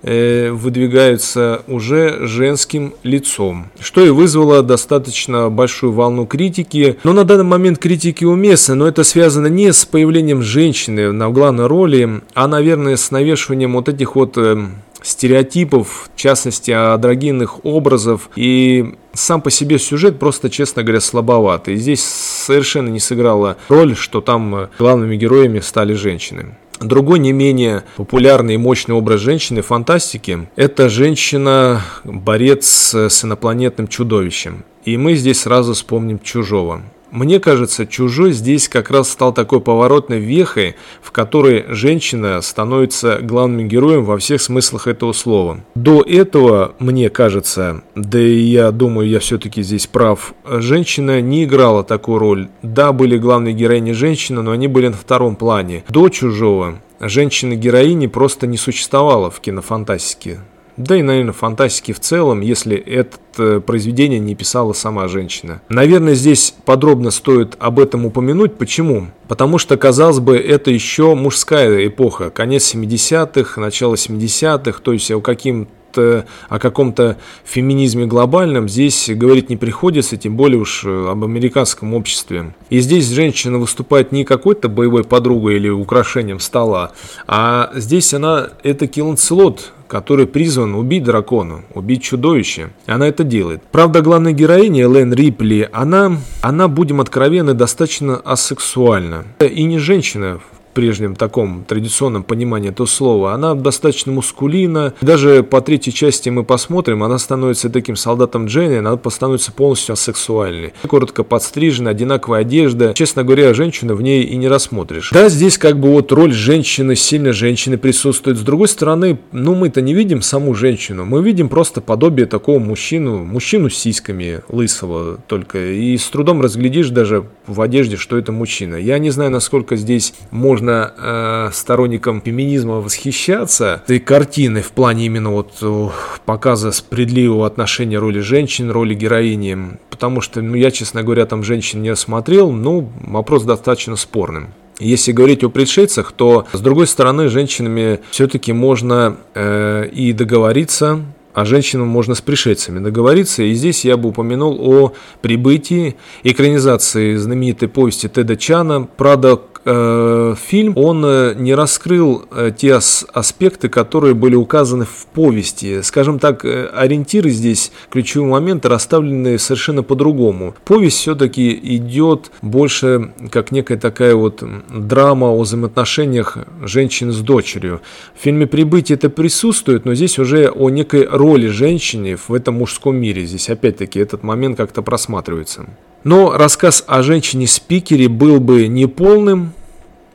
выдвигаются 0.52 1.62
уже 1.68 2.26
женским 2.28 2.94
лицом, 3.04 3.68
что 3.80 4.06
и 4.06 4.10
вызвало 4.10 4.64
достаточно 4.64 5.51
большую 5.52 5.92
волну 5.92 6.26
критики. 6.26 6.98
Но 7.04 7.14
на 7.14 7.24
данный 7.24 7.44
момент 7.44 7.78
критики 7.78 8.26
уместны, 8.26 8.76
но 8.76 8.88
это 8.88 9.04
связано 9.04 9.48
не 9.48 9.72
с 9.72 9.86
появлением 9.86 10.42
женщины 10.42 11.12
на 11.12 11.30
главной 11.30 11.68
роли, 11.68 12.22
а, 12.34 12.48
наверное, 12.48 12.98
с 12.98 13.12
навешиванием 13.12 13.74
вот 13.74 13.90
этих 13.90 14.16
вот 14.16 14.38
э, 14.38 14.58
стереотипов, 15.02 16.10
в 16.14 16.20
частности, 16.20 16.72
адрогинных 16.72 17.66
образов. 17.66 18.30
И 18.36 18.96
сам 19.14 19.42
по 19.42 19.50
себе 19.50 19.80
сюжет 19.80 20.20
просто, 20.20 20.50
честно 20.50 20.84
говоря, 20.84 21.02
слабоватый. 21.02 21.76
Здесь 21.76 22.04
совершенно 22.04 22.90
не 22.90 23.00
сыграла 23.00 23.58
роль, 23.70 23.96
что 23.96 24.22
там 24.22 24.56
э, 24.56 24.68
главными 24.80 25.16
героями 25.16 25.60
стали 25.60 25.94
женщины. 25.94 26.58
Другой 26.82 27.20
не 27.20 27.32
менее 27.32 27.84
популярный 27.96 28.56
и 28.56 28.58
мощный 28.58 28.96
образ 28.96 29.22
женщины 29.22 29.62
фантастики– 29.62 30.48
это 30.56 30.90
женщина-борец 30.90 32.96
с 32.96 33.24
инопланетным 33.24 33.88
чудовищем. 33.88 34.66
И 34.84 34.98
мы 34.98 35.14
здесь 35.14 35.42
сразу 35.42 35.74
вспомним 35.74 36.18
«Чужого». 36.18 36.82
Мне 37.12 37.42
кажется, 37.42 37.86
«Чужой» 37.86 38.32
здесь 38.32 38.70
как 38.70 38.90
раз 38.90 39.10
стал 39.10 39.34
такой 39.34 39.60
поворотной 39.60 40.20
вехой, 40.20 40.76
в 41.02 41.12
которой 41.12 41.66
женщина 41.68 42.42
становится 42.42 43.20
главным 43.22 43.68
героем 43.68 44.06
во 44.06 44.18
всех 44.18 44.42
смыслах 44.42 44.88
этого 44.88 45.12
слова. 45.12 45.60
До 45.76 46.02
этого, 46.02 46.74
мне 46.80 47.10
кажется, 47.10 47.84
да 47.96 48.18
и 48.18 48.40
я 48.40 48.72
думаю, 48.72 49.10
я 49.10 49.20
все-таки 49.20 49.62
здесь 49.62 49.88
прав, 49.88 50.34
женщина 50.46 51.20
не 51.20 51.44
играла 51.44 51.84
такую 51.84 52.18
роль. 52.18 52.48
Да, 52.62 52.94
были 52.94 53.18
главные 53.18 53.54
героини 53.54 53.92
женщины, 53.92 54.42
но 54.42 54.52
они 54.52 54.68
были 54.68 54.88
на 54.88 54.98
втором 54.98 55.36
плане. 55.36 55.84
До 55.90 56.08
«Чужого» 56.08 56.80
женщины-героини 57.02 58.08
просто 58.08 58.48
не 58.48 58.58
существовало 58.58 59.30
в 59.30 59.42
кинофантастике 59.42 60.40
да 60.78 60.98
и, 60.98 61.02
наверное, 61.02 61.34
фантастики 61.34 61.92
в 61.92 62.00
целом, 62.00 62.42
если 62.42 62.78
это 62.78 63.18
э, 63.38 63.62
произведение 63.66 64.20
не 64.20 64.36
писала 64.36 64.74
сама 64.74 65.08
женщина. 65.08 65.62
Наверное, 65.70 66.14
здесь 66.14 66.54
подробно 66.66 67.12
стоит 67.12 67.56
об 67.60 67.80
этом 67.80 68.06
упомянуть. 68.06 68.58
Почему? 68.58 69.08
Потому 69.28 69.58
что, 69.58 69.78
казалось 69.78 70.20
бы, 70.20 70.38
это 70.38 70.72
еще 70.72 71.16
мужская 71.16 71.88
эпоха, 71.88 72.30
конец 72.30 72.74
70-х, 72.74 73.60
начало 73.60 73.96
70-х, 73.96 74.82
то 74.82 74.94
есть 74.94 75.12
о 75.12 75.22
каким 75.22 75.68
о 75.98 76.60
каком-то 76.60 77.18
феминизме 77.44 78.06
глобальном 78.06 78.70
здесь 78.70 79.10
говорить 79.10 79.50
не 79.50 79.58
приходится, 79.58 80.18
тем 80.18 80.36
более 80.36 80.60
уж 80.60 80.84
э, 80.86 81.10
об 81.10 81.24
американском 81.24 81.94
обществе. 81.94 82.54
И 82.70 82.80
здесь 82.80 83.08
женщина 83.10 83.58
выступает 83.58 84.12
не 84.12 84.24
какой-то 84.24 84.70
боевой 84.70 85.04
подругой 85.04 85.56
или 85.56 85.70
украшением 85.70 86.40
стола, 86.40 86.92
а 87.28 87.72
здесь 87.76 88.14
она 88.14 88.50
это 88.64 88.88
Киланцелот, 88.88 89.74
который 89.92 90.26
призван 90.26 90.74
убить 90.74 91.04
дракона, 91.04 91.64
убить 91.74 92.02
чудовище. 92.02 92.70
Она 92.86 93.10
это 93.10 93.26
делает. 93.26 93.62
Правда, 93.72 94.02
главная 94.02 94.32
героиня 94.32 94.86
Элен 94.86 95.14
Рипли, 95.14 95.70
она, 95.74 96.18
она, 96.40 96.70
будем 96.70 97.02
откровенны, 97.02 97.54
достаточно 97.54 98.16
асексуальна. 98.16 99.26
И 99.42 99.64
не 99.66 99.80
женщина 99.80 100.40
прежнем 100.72 101.16
таком 101.16 101.64
традиционном 101.64 102.24
понимании 102.24 102.70
этого 102.70 102.88
слова, 102.88 103.34
она 103.34 103.56
достаточно 103.56 104.12
мускулина. 104.12 104.94
Даже 105.02 105.44
по 105.44 105.62
третьей 105.62 105.94
части 105.94 106.30
мы 106.30 106.44
посмотрим, 106.44 107.04
она 107.04 107.18
становится 107.18 107.70
таким 107.70 107.96
солдатом 107.96 108.46
Дженни, 108.46 108.76
она 108.76 109.00
становится 109.10 109.52
полностью 109.52 109.94
асексуальной. 109.94 110.74
Коротко 110.88 111.24
подстрижена, 111.24 111.92
одинаковая 111.92 112.42
одежда. 112.42 112.94
Честно 112.94 113.24
говоря, 113.24 113.54
женщину 113.54 113.96
в 113.96 114.02
ней 114.02 114.24
и 114.24 114.36
не 114.38 114.48
рассмотришь. 114.48 115.12
Да, 115.12 115.30
здесь 115.30 115.58
как 115.58 115.80
бы 115.80 115.92
вот 115.92 116.12
роль 116.12 116.34
женщины, 116.34 116.96
сильно 116.96 117.34
женщины 117.34 117.78
присутствует. 117.78 118.38
С 118.38 118.42
другой 118.42 118.68
стороны, 118.68 119.20
ну 119.32 119.56
мы-то 119.56 119.82
не 119.82 119.94
видим 119.94 120.22
саму 120.22 120.54
женщину, 120.54 121.06
мы 121.06 121.22
видим 121.22 121.50
просто 121.50 121.82
подобие 121.82 122.26
такого 122.26 122.60
мужчину, 122.60 123.24
мужчину 123.24 123.70
с 123.70 123.76
сиськами, 123.76 124.42
лысого 124.50 125.18
только. 125.28 125.72
И 125.74 125.98
с 125.98 126.06
трудом 126.10 126.42
разглядишь 126.42 126.90
даже 126.90 127.26
в 127.48 127.62
одежде, 127.62 127.98
что 127.98 128.18
это 128.18 128.32
мужчина. 128.32 128.76
Я 128.76 129.00
не 129.00 129.10
знаю, 129.10 129.32
насколько 129.32 129.76
здесь 129.76 130.14
можно 130.32 130.61
э, 130.70 131.50
сторонникам 131.54 132.22
феминизма 132.22 132.76
восхищаться 132.76 133.82
этой 133.86 134.00
картины 134.00 134.62
в 134.62 134.72
плане 134.72 135.06
именно 135.06 135.32
вот 135.32 135.54
э, 135.62 135.90
показа 136.26 136.72
справедливого 136.72 137.48
отношения 137.48 137.98
роли 137.98 138.20
женщин, 138.20 138.72
роли 138.72 138.94
героини. 138.94 139.78
Потому 139.90 140.22
что, 140.22 140.42
ну, 140.42 140.56
я, 140.56 140.72
честно 140.72 141.04
говоря, 141.04 141.26
там 141.26 141.44
женщин 141.44 141.82
не 141.82 141.90
осмотрел, 141.90 142.52
ну, 142.52 142.90
вопрос 143.02 143.44
достаточно 143.44 143.96
спорным. 143.96 144.54
Если 144.80 145.12
говорить 145.12 145.44
о 145.44 145.50
пришельцах, 145.50 146.12
то 146.12 146.48
с 146.54 146.60
другой 146.60 146.88
стороны, 146.88 147.30
женщинами 147.30 148.00
все-таки 148.10 148.52
можно 148.52 149.18
э, 149.36 149.88
и 149.92 150.12
договориться, 150.12 151.02
а 151.34 151.46
женщинам 151.46 151.88
можно 151.88 152.16
с 152.16 152.22
пришельцами 152.22 152.80
договориться. 152.80 153.44
И 153.44 153.54
здесь 153.54 153.86
я 153.86 153.98
бы 153.98 154.10
упомянул 154.10 154.58
о 154.60 154.94
прибытии 155.22 155.96
экранизации 156.24 157.16
знаменитой 157.16 157.68
повести 157.68 158.08
Теда 158.08 158.36
Чана 158.36 158.84
«Прада 158.84 159.34
э, 159.34 159.51
фильм, 159.64 160.74
он 160.76 161.06
э, 161.06 161.34
не 161.36 161.54
раскрыл 161.54 162.26
э, 162.32 162.52
те 162.58 162.74
ас 162.74 163.06
аспекты, 163.14 163.70
которые 163.70 164.14
были 164.14 164.36
указаны 164.36 164.86
в 164.86 165.06
повести. 165.14 165.82
Скажем 165.82 166.20
так, 166.20 166.44
э, 166.46 166.68
ориентиры 166.74 167.30
здесь, 167.30 167.72
ключевые 167.90 168.30
моменты 168.30 168.70
расставлены 168.70 169.38
совершенно 169.38 169.84
по-другому. 169.84 170.56
Повесть 170.66 170.98
все-таки 170.98 171.52
идет 171.76 172.32
больше 172.42 173.12
как 173.30 173.52
некая 173.52 173.78
такая 173.78 174.16
вот 174.16 174.44
драма 174.70 175.28
о 175.28 175.42
взаимоотношениях 175.42 176.38
женщины 176.64 177.12
с 177.12 177.20
дочерью. 177.20 177.82
В 178.16 178.24
фильме 178.24 178.48
«Прибытие» 178.48 178.96
это 178.96 179.10
присутствует, 179.10 179.86
но 179.86 179.94
здесь 179.94 180.18
уже 180.20 180.50
о 180.50 180.70
некой 180.70 181.06
роли 181.06 181.48
женщины 181.48 182.16
в 182.16 182.34
этом 182.34 182.56
мужском 182.56 182.96
мире. 182.96 183.26
Здесь 183.26 183.50
опять-таки 183.50 184.00
этот 184.00 184.24
момент 184.24 184.58
как-то 184.58 184.82
просматривается. 184.82 185.66
Но 186.04 186.36
рассказ 186.36 186.84
о 186.88 187.04
женщине-спикере 187.04 188.10
был 188.10 188.40
бы 188.40 188.68
неполным, 188.68 189.54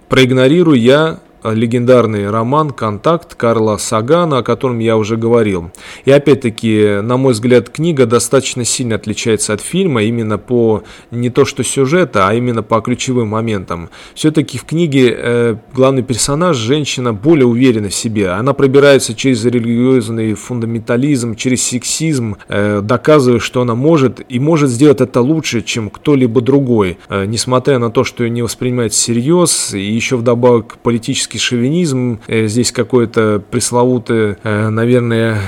проигнорируя 0.09 0.77
я 0.77 1.21
легендарный 1.53 2.31
роман 2.31 2.71
«Контакт» 2.71 3.35
Карла 3.35 3.77
Сагана, 3.77 4.39
о 4.39 4.43
котором 4.43 4.79
я 4.79 4.97
уже 4.97 5.17
говорил. 5.17 5.71
И 6.05 6.11
опять-таки, 6.11 7.01
на 7.03 7.17
мой 7.17 7.33
взгляд, 7.33 7.71
книга 7.71 8.07
достаточно 8.07 8.65
сильно 8.65 8.97
отличается 8.97 9.53
от 9.53 9.61
фильма 9.61 10.03
именно 10.03 10.39
по 10.39 10.83
не 11.11 11.31
то 11.31 11.45
что 11.45 11.63
сюжета, 11.65 12.29
а 12.29 12.35
именно 12.35 12.63
по 12.63 12.81
ключевым 12.81 13.29
моментам. 13.29 13.91
Все-таки 14.15 14.59
в 14.59 14.65
книге 14.65 15.15
э, 15.17 15.57
главный 15.75 16.03
персонаж, 16.03 16.57
женщина, 16.57 17.13
более 17.13 17.47
уверена 17.47 17.89
в 17.89 17.95
себе. 17.95 18.31
Она 18.31 18.53
пробирается 18.53 19.15
через 19.15 19.45
религиозный 19.45 20.35
фундаментализм, 20.35 21.35
через 21.35 21.63
сексизм, 21.65 22.37
э, 22.49 22.81
доказывая, 22.83 23.41
что 23.41 23.63
она 23.63 23.75
может 23.75 24.21
и 24.29 24.39
может 24.39 24.71
сделать 24.71 25.01
это 25.01 25.21
лучше, 25.21 25.63
чем 25.63 25.91
кто-либо 25.91 26.41
другой. 26.41 26.99
Э, 27.09 27.25
несмотря 27.27 27.79
на 27.79 27.91
то, 27.91 28.05
что 28.05 28.25
ее 28.25 28.31
не 28.31 28.43
воспринимают 28.43 28.93
всерьез, 28.93 29.75
и 29.75 29.81
еще 29.81 30.17
вдобавок 30.17 30.79
политически 30.83 31.36
российский 31.37 31.39
шовинизм, 31.39 32.21
э, 32.27 32.47
здесь 32.47 32.73
какой-то 32.73 33.43
пресловутый, 33.51 34.37
э, 34.43 34.69
наверное, 34.69 35.41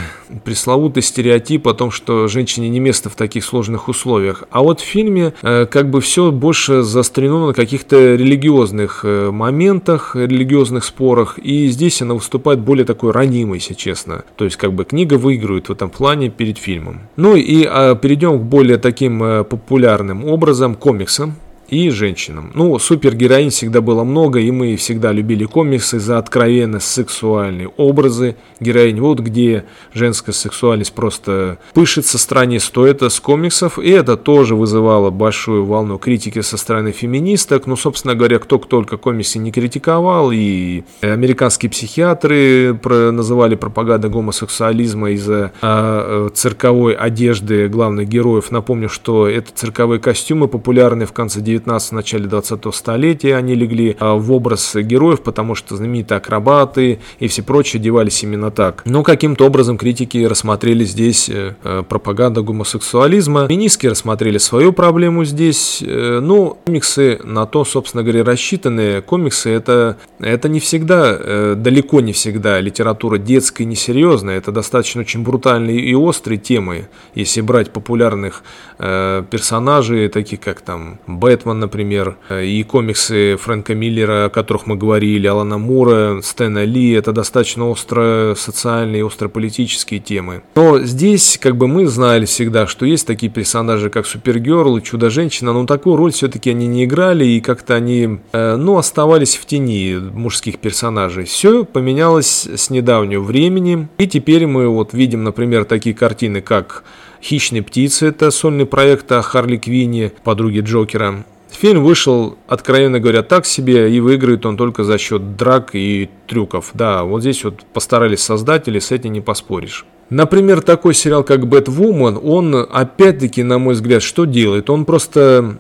пресловутый 0.44 1.02
стереотип 1.02 1.66
о 1.68 1.74
том, 1.74 1.90
что 1.90 2.28
женщине 2.28 2.68
не 2.68 2.80
место 2.80 3.08
в 3.08 3.14
таких 3.14 3.44
сложных 3.44 3.88
условиях. 3.88 4.44
А 4.50 4.62
вот 4.62 4.80
в 4.80 4.84
фильме 4.84 5.32
э, 5.42 5.66
как 5.66 5.90
бы 5.90 6.00
все 6.00 6.30
больше 6.30 6.82
заострено 6.82 7.46
на 7.46 7.52
каких-то 7.54 8.14
религиозных 8.14 9.04
моментах, 9.04 10.16
религиозных 10.16 10.84
спорах, 10.84 11.38
и 11.38 11.68
здесь 11.68 12.02
она 12.02 12.14
выступает 12.14 12.60
более 12.60 12.84
такой 12.84 13.12
ранимой, 13.12 13.58
если 13.58 13.74
честно. 13.74 14.24
То 14.36 14.44
есть 14.44 14.56
как 14.56 14.72
бы 14.72 14.84
книга 14.84 15.14
выигрывает 15.14 15.68
в 15.68 15.72
этом 15.72 15.88
плане 15.90 16.28
перед 16.28 16.58
фильмом. 16.58 17.00
Ну 17.16 17.36
и 17.36 17.64
а, 17.64 17.94
перейдем 17.94 18.38
к 18.38 18.42
более 18.42 18.76
таким 18.76 19.18
популярным 19.44 20.24
образом 20.24 20.74
комиксам 20.74 21.36
и 21.68 21.90
женщинам. 21.90 22.50
Ну, 22.54 22.78
супергероинь 22.78 23.50
всегда 23.50 23.80
было 23.80 24.04
много, 24.04 24.40
и 24.40 24.50
мы 24.50 24.76
всегда 24.76 25.12
любили 25.12 25.44
комиксы 25.44 25.98
за 25.98 26.18
откровенно 26.18 26.80
сексуальные 26.80 27.68
образы 27.76 28.36
героинь. 28.60 29.00
Вот 29.00 29.20
где 29.20 29.64
женская 29.92 30.32
сексуальность 30.32 30.92
просто 30.94 31.58
пышет 31.74 32.06
со 32.06 32.18
стороны, 32.18 32.58
то 32.72 32.86
это 32.86 33.10
с 33.10 33.20
комиксов, 33.20 33.78
и 33.78 33.90
это 33.90 34.16
тоже 34.16 34.54
вызывало 34.54 35.10
большую 35.10 35.64
волну 35.64 35.98
критики 35.98 36.40
со 36.40 36.56
стороны 36.56 36.92
феминисток. 36.92 37.66
Ну, 37.66 37.76
собственно 37.76 38.14
говоря, 38.14 38.38
кто 38.38 38.58
только 38.58 38.96
комиксы 38.96 39.38
не 39.38 39.52
критиковал, 39.52 40.30
и 40.32 40.84
американские 41.00 41.70
психиатры 41.70 42.78
называли 42.84 43.54
пропагандой 43.56 44.10
гомосексуализма 44.10 45.10
из-за 45.10 45.52
а, 45.60 46.30
цирковой 46.30 46.94
одежды 46.94 47.68
главных 47.68 48.08
героев. 48.08 48.50
Напомню, 48.50 48.88
что 48.88 49.28
это 49.28 49.50
цирковые 49.54 50.00
костюмы, 50.00 50.48
популярные 50.48 51.06
в 51.06 51.12
конце 51.12 51.40
19 51.40 51.57
19 51.58 51.90
в 51.90 51.92
начале 51.92 52.26
20 52.26 52.74
столетия 52.74 53.36
они 53.36 53.54
легли 53.54 53.96
а, 53.98 54.14
в 54.14 54.32
образ 54.32 54.74
героев, 54.76 55.20
потому 55.22 55.54
что 55.54 55.76
знаменитые 55.76 56.18
акробаты 56.18 57.00
и 57.18 57.28
все 57.28 57.42
прочие 57.42 57.80
одевались 57.80 58.22
именно 58.22 58.50
так. 58.50 58.82
Но 58.84 59.02
каким-то 59.02 59.46
образом 59.46 59.76
критики 59.78 60.24
рассмотрели 60.24 60.84
здесь 60.84 61.28
э, 61.28 61.54
э, 61.62 61.82
пропаганда 61.88 62.42
гомосексуализма. 62.42 63.48
Феминистки 63.48 63.86
рассмотрели 63.86 64.38
свою 64.38 64.72
проблему 64.72 65.24
здесь. 65.24 65.82
Э, 65.84 66.20
ну, 66.20 66.58
комиксы 66.66 67.20
на 67.24 67.46
то, 67.46 67.64
собственно 67.64 68.02
говоря, 68.02 68.24
рассчитаны. 68.24 69.02
Комиксы 69.02 69.50
это, 69.50 69.96
это 70.20 70.48
не 70.48 70.60
всегда, 70.60 71.54
далеко 71.54 72.00
не 72.00 72.12
всегда 72.12 72.60
литература 72.60 73.18
детская 73.18 73.64
и 73.64 73.66
несерьезная. 73.66 74.38
Это 74.38 74.52
достаточно 74.52 75.00
очень 75.00 75.22
брутальные 75.22 75.80
и 75.80 75.94
острые 75.94 76.38
темы. 76.38 76.88
Если 77.14 77.40
брать 77.40 77.70
популярных 77.70 78.42
персонажей, 78.78 80.08
таких 80.08 80.40
как 80.40 80.60
там 80.60 80.98
Бэтмен, 81.06 81.47
Бэтмен, 81.48 81.60
например, 81.60 82.16
э, 82.28 82.44
и 82.44 82.62
комиксы 82.62 83.36
Фрэнка 83.36 83.74
Миллера, 83.74 84.26
о 84.26 84.28
которых 84.28 84.66
мы 84.66 84.76
говорили, 84.76 85.26
Алана 85.26 85.58
Мура, 85.58 86.20
Стэна 86.22 86.64
Ли, 86.64 86.92
это 86.92 87.12
достаточно 87.12 87.68
остро 87.68 88.34
социальные, 88.36 89.04
остро 89.04 89.28
политические 89.28 90.00
темы. 90.00 90.42
Но 90.56 90.80
здесь, 90.80 91.38
как 91.40 91.56
бы 91.56 91.68
мы 91.68 91.86
знали 91.86 92.24
всегда, 92.24 92.66
что 92.66 92.86
есть 92.86 93.06
такие 93.06 93.30
персонажи, 93.30 93.90
как 93.90 94.06
Супергерл 94.06 94.76
и 94.76 94.82
Чудо-женщина, 94.82 95.52
но 95.52 95.66
такую 95.66 95.96
роль 95.96 96.12
все-таки 96.12 96.50
они 96.50 96.66
не 96.66 96.84
играли, 96.84 97.24
и 97.24 97.40
как-то 97.40 97.74
они, 97.74 98.18
э, 98.32 98.56
ну, 98.56 98.76
оставались 98.76 99.36
в 99.36 99.46
тени 99.46 99.96
мужских 99.96 100.58
персонажей. 100.58 101.24
Все 101.24 101.64
поменялось 101.64 102.46
с 102.46 102.70
недавнего 102.70 103.22
времени, 103.22 103.88
и 103.98 104.06
теперь 104.06 104.46
мы 104.46 104.68
вот 104.68 104.92
видим, 104.92 105.24
например, 105.24 105.64
такие 105.64 105.94
картины, 105.94 106.40
как 106.40 106.84
«Хищные 107.22 107.62
птицы»— 107.62 108.06
это 108.08 108.30
сольный 108.30 108.66
проект 108.66 109.10
о 109.12 109.22
Харли 109.22 109.56
Квинне, 109.56 110.12
подруге 110.22 110.60
Джокера. 110.60 111.24
Фильм 111.50 111.82
вышел, 111.82 112.36
откровенно 112.46 113.00
говоря, 113.00 113.22
так 113.22 113.46
себе, 113.46 113.94
и 113.94 114.00
выиграет 114.00 114.46
он 114.46 114.56
только 114.56 114.84
за 114.84 114.98
счет 114.98 115.36
драк 115.36 115.70
и 115.74 116.08
трюков. 116.26 116.70
Да, 116.74 117.04
вот 117.04 117.22
здесь 117.22 117.44
вот 117.44 117.64
постарались 117.72 118.20
создатели, 118.20 118.78
с 118.78 118.92
этим 118.92 119.12
не 119.12 119.20
поспоришь. 119.20 119.86
Например, 120.10 120.62
такой 120.62 120.94
сериал, 120.94 121.22
как 121.22 121.46
«Бэтвумен», 121.46 122.18
он, 122.22 122.54
опять-таки, 122.54 123.42
на 123.42 123.58
мой 123.58 123.74
взгляд, 123.74 124.02
что 124.02 124.24
делает? 124.24 124.70
Он 124.70 124.86
просто 124.86 125.58